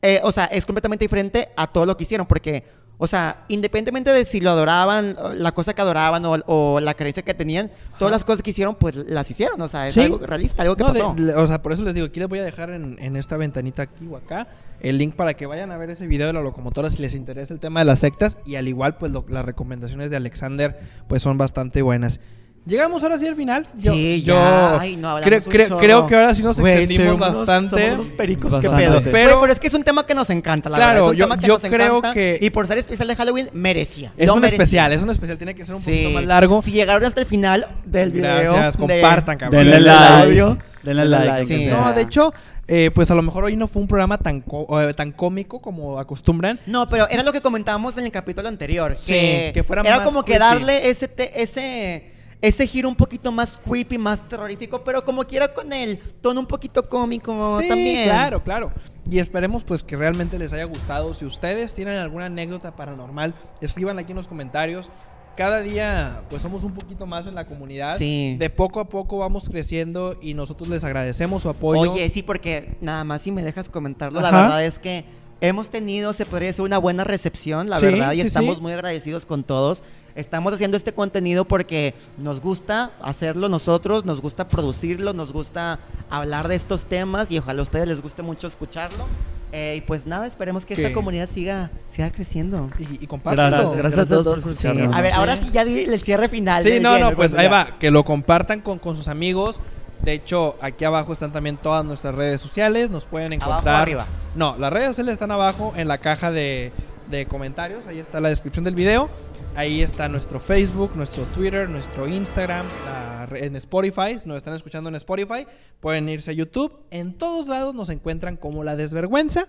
[0.00, 2.62] Eh, o sea, es completamente diferente a todo lo que hicieron, porque,
[3.00, 7.22] o sea, independientemente de si lo adoraban, la cosa que adoraban o, o la creencia
[7.22, 9.60] que tenían, todas las cosas que hicieron, pues las hicieron.
[9.60, 10.00] O sea, es Sí.
[10.00, 11.14] algo realista, algo que No, pasó.
[11.36, 13.82] o sea, por eso les digo, aquí les voy a dejar en, en esta ventanita
[13.82, 14.48] aquí o acá
[14.80, 17.52] el link para que vayan a ver ese video de la locomotora si les interesa
[17.54, 20.78] el tema de las sectas y al igual pues lo- las recomendaciones de Alexander
[21.08, 22.20] pues son bastante buenas.
[22.68, 23.66] Llegamos ahora sí al final.
[23.74, 24.78] Yo, Sí, yo ya.
[24.78, 27.70] Ay, no, hablamos creo, creo, creo que ahora sí nos Güey, extendimos somos unos- bastante.
[27.90, 29.00] somos unos pericos, qué pedo.
[29.00, 31.06] Pero- Pero, pero es que es un tema que nos encanta, la Claro, verdad.
[31.06, 32.12] Es un yo- tema que yo nos creo encanta.
[32.12, 34.12] que- Y por ser especial de Halloween, merecía.
[34.18, 34.62] Es Lo un merecía.
[34.62, 35.90] especial, es un especial, tiene que ser un Sí.
[35.92, 36.60] poquito más largo.
[36.62, 38.52] Si llegaron hasta el final del video.
[38.52, 39.58] Gracias, de- compartan, cabrón.
[39.60, 40.22] Denle del like.
[40.22, 40.58] audio.
[40.82, 41.46] Denle like.
[41.46, 41.66] Sí.
[41.66, 42.34] No, de hecho,
[42.66, 45.60] eh, pues a lo mejor hoy no fue un programa tan, co- eh, tan cómico
[45.60, 46.60] como acostumbran.
[46.66, 48.94] No, pero era lo que comentábamos en el capítulo anterior.
[48.94, 52.94] Sí, que, que fuera Era más como que darle ese, te- ese, ese giro un
[52.94, 57.68] poquito más creepy, más terrorífico, pero como quiera con el tono un poquito cómico Sí,
[57.68, 58.04] también.
[58.04, 58.72] claro, claro.
[59.10, 61.14] Y esperemos pues que realmente les haya gustado.
[61.14, 64.90] Si ustedes tienen alguna anécdota paranormal, escriban aquí en los comentarios.
[65.36, 67.96] Cada día pues somos un poquito más en la comunidad.
[67.96, 68.36] Sí.
[68.38, 71.92] De poco a poco vamos creciendo y nosotros les agradecemos su apoyo.
[71.92, 75.04] Oye, sí, porque nada más si me dejas comentarlo, la verdad es que
[75.40, 78.62] hemos tenido, se podría decir, una buena recepción, la Sí, verdad, y sí, estamos sí.
[78.62, 79.82] muy agradecidos con todos.
[80.14, 85.78] Estamos haciendo este contenido porque nos gusta hacerlo nosotros, nos gusta producirlo, nos gusta
[86.10, 89.06] hablar de estos temas y ojalá a ustedes les guste mucho escucharlo.
[89.52, 92.68] Eh, y pues nada, esperemos que esta comunidad siga, siga creciendo.
[92.78, 93.56] y, y compártanlo.
[93.72, 94.94] Gracias, gracias a todos por Sí, escucharnos.
[94.96, 95.16] A ver, Sí.
[95.18, 96.62] ahora sí ya di el cierre final.
[96.64, 99.60] Sí, no, bien, no, pues bueno, ahí va, que lo compartan con, con sus amigos.
[100.02, 103.82] De hecho, aquí abajo están también todas nuestras redes sociales, nos pueden Abajo encontrar.
[103.82, 104.06] arriba.
[104.34, 106.72] No, las redes sociales están abajo en la caja de,
[107.10, 109.10] de comentarios, ahí está la descripción del video.
[109.54, 114.88] Ahí está nuestro Facebook, nuestro Twitter, nuestro Instagram, la en Spotify, si nos están escuchando
[114.88, 115.46] en Spotify,
[115.80, 116.72] pueden irse a YouTube.
[116.90, 119.48] En todos lados nos encuentran como La Desvergüenza.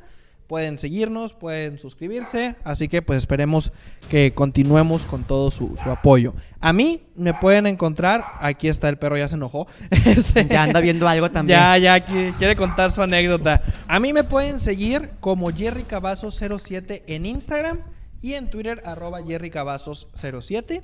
[0.50, 3.72] Pueden seguirnos, pueden suscribirse, así que pues esperemos
[4.10, 6.34] que continuemos con todo su, su apoyo.
[6.60, 9.68] A mí me pueden encontrar, aquí está el perro, ya se enojó.
[10.08, 11.60] Este, Ya anda viendo algo también.
[11.60, 13.62] ya, ya qui- quiere contar su anécdota.
[13.88, 17.82] A mí me pueden seguir como Jerry Cavazos 07 en Instagram
[18.20, 20.82] y en Twitter arroba Jerry Cavazos 07.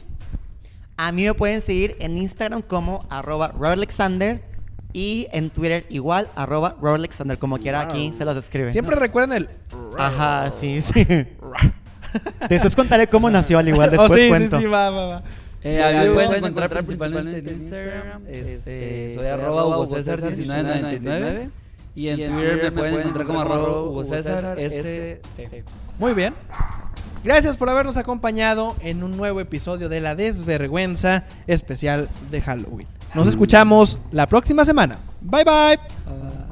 [0.95, 4.43] A mí me pueden seguir en Instagram como arroba Alexander
[4.95, 8.71] y en Twitter igual arroba Alexander, como quiera aquí se los escribe.
[8.71, 9.49] Siempre recuerden el...
[9.97, 11.05] Ajá, sí, sí.
[12.47, 14.55] después contaré cómo nació al igual, después Oh, sí, cuento.
[14.55, 15.23] sí, sí, va, va, va.
[15.63, 18.23] Eh, a mí me pueden encontrar principalmente en Instagram.
[18.25, 21.49] Este, soy arroba Hugo César 1999.
[21.93, 25.19] Y en Twitter me pueden encontrar como arroba Hugo César SC.
[25.99, 26.33] Muy bien.
[27.25, 32.87] Gracias por habernos acompañado en un nuevo episodio de La Desvergüenza especial de Halloween.
[33.15, 34.97] Nos escuchamos la próxima semana.
[35.21, 36.44] Bye bye.